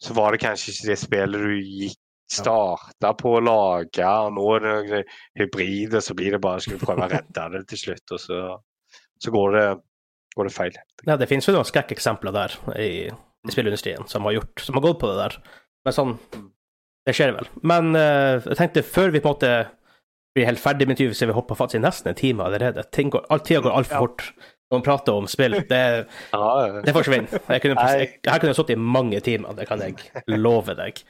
[0.01, 2.01] så var det kanskje ikke det spillet du gikk
[2.32, 5.01] starta på å lage, og nå er det noe
[5.39, 8.39] hybrid, så blir det bare skal vi prøve å redde det til slutt, og så,
[9.21, 9.67] så går, det,
[10.36, 10.80] går det feil.
[11.05, 14.86] Ja, det finnes jo noen skrekkeksempler der i, i spillindustrien som har gjort, som har
[14.88, 15.39] gått på det der.
[15.86, 16.15] Men sånn
[17.05, 17.45] Det skjer vel.
[17.61, 19.49] Men uh, jeg tenkte før vi på en måte
[20.36, 22.82] blir helt ferdig med intervjuet, så vi hopper faktisk i nesten en time allerede.
[22.91, 24.01] Ting går, all, tida går altfor Ja.
[24.01, 24.23] fort
[24.65, 25.59] når man prater om spill.
[25.69, 25.84] Det,
[26.88, 27.38] det forsvinner.
[27.53, 30.01] Jeg kunne, jeg, her kunne jeg sittet i mange timer, det kan jeg
[30.41, 31.03] love deg.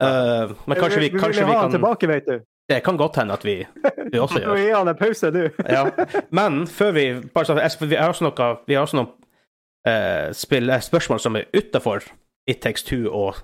[0.00, 2.40] Eh, men kanskje vi, vi, kanskje vi ha kan tilbake, vet du.
[2.70, 3.56] Det kan godt hende at vi,
[4.12, 4.56] vi også gjør.
[4.56, 5.42] gi han en pause, du.
[5.68, 5.84] Ja.
[6.30, 9.10] Men før vi bare så, Vi har også noe Vi har også noen
[9.88, 12.06] uh, spill, eh, spørsmål som er utafor
[12.48, 13.42] It Takes Two og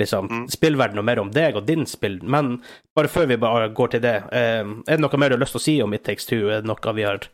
[0.00, 0.46] liksom Mm.
[0.48, 2.18] spillverden og mer om deg og din spill.
[2.22, 2.62] Men
[2.96, 5.52] bare før vi bare går til det, uh, er det noe mer du har lyst
[5.52, 6.48] til å si om It Takes Two?
[6.48, 7.28] Er det noe vi har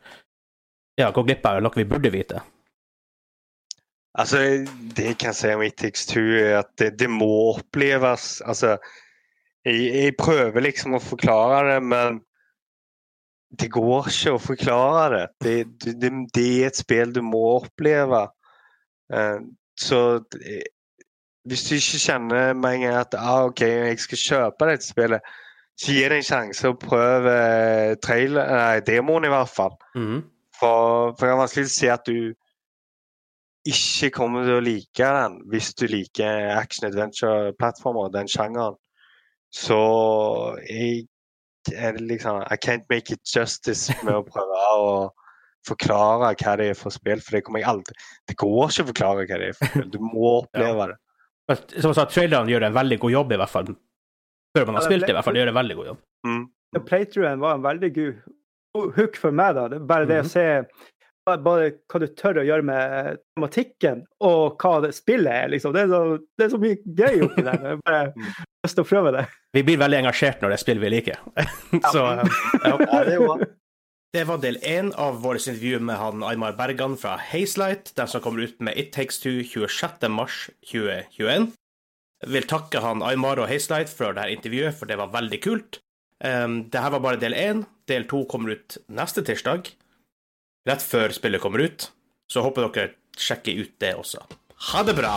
[0.98, 2.42] ja, gått glipp av, eller noe vi burde vite?
[4.18, 4.38] Altså,
[4.96, 8.40] det jeg kan si om It Takes Two, er at det, det må oppleves.
[8.42, 8.76] Altså,
[9.64, 12.18] jeg, jeg prøver liksom å forklare det, men
[13.60, 15.68] det går ikke å forklare det.
[15.84, 18.26] Det, det, det er et spill du må oppleve.
[19.14, 19.38] Eh,
[19.78, 20.00] så
[21.48, 25.30] hvis du ikke kjenner med en gang at ah, OK, jeg skal kjøpe dette spillet,
[25.78, 29.78] så gi det en sjanse og prøv eh, trailer, nei, demoen i hvert fall.
[29.94, 30.20] Mm.
[30.58, 32.34] For, for det er vanskelig å si at du
[33.72, 38.76] ikke kommer til å like den hvis du liker action adventure-plattformer, den sjangeren.
[39.54, 39.78] Så
[40.68, 41.06] jeg
[41.74, 44.92] er liksom I can't make it justice med å prøve å
[45.68, 47.94] forklare hva det er for spill, for det kommer jeg aldri
[48.30, 49.90] Det går ikke å forklare hva det er for spill.
[49.92, 50.98] Du må oppleve det.
[51.48, 53.70] Men Som jeg sa, trailerne gjør en veldig god jobb, i hvert fall.
[54.56, 55.36] Før man har spilt det, i hvert fall.
[55.36, 56.00] De gjør en veldig god jobb.
[56.28, 56.42] Mm.
[56.88, 59.54] Playthroughen var en veldig god hook for meg.
[59.56, 59.68] da.
[59.72, 60.26] Det er bare det Mhm.
[60.26, 60.44] å se
[61.44, 65.48] bare, hva du tør å gjøre med tematikken, og hva det spillet er.
[65.52, 65.72] liksom.
[65.76, 66.00] Det er så,
[66.38, 67.60] det er så mye gøy oppi der.
[67.68, 68.32] Jeg bare Mm.
[68.66, 69.26] lyst til å prøve det.
[69.54, 71.20] Vi blir veldig engasjert når det er spill vi liker.
[71.94, 72.74] Så eh, ja.
[72.90, 73.38] Ja,
[74.16, 78.22] det var del én av vårt intervju med han Aymar Bergan fra Hazelight, den som
[78.24, 80.08] kommer ut med It Takes Two 26.
[80.08, 81.50] mars 2021.
[82.24, 85.38] Jeg vil takke han Aymar og Hazelight for det her intervjuet, for det var veldig
[85.44, 85.78] kult.
[86.24, 87.60] Um, det her var bare del én.
[87.86, 89.68] Del to kommer ut neste tirsdag,
[90.68, 91.90] rett før spillet kommer ut.
[92.28, 94.24] Så håper dere sjekker ut det også.
[94.72, 95.16] Ha det bra!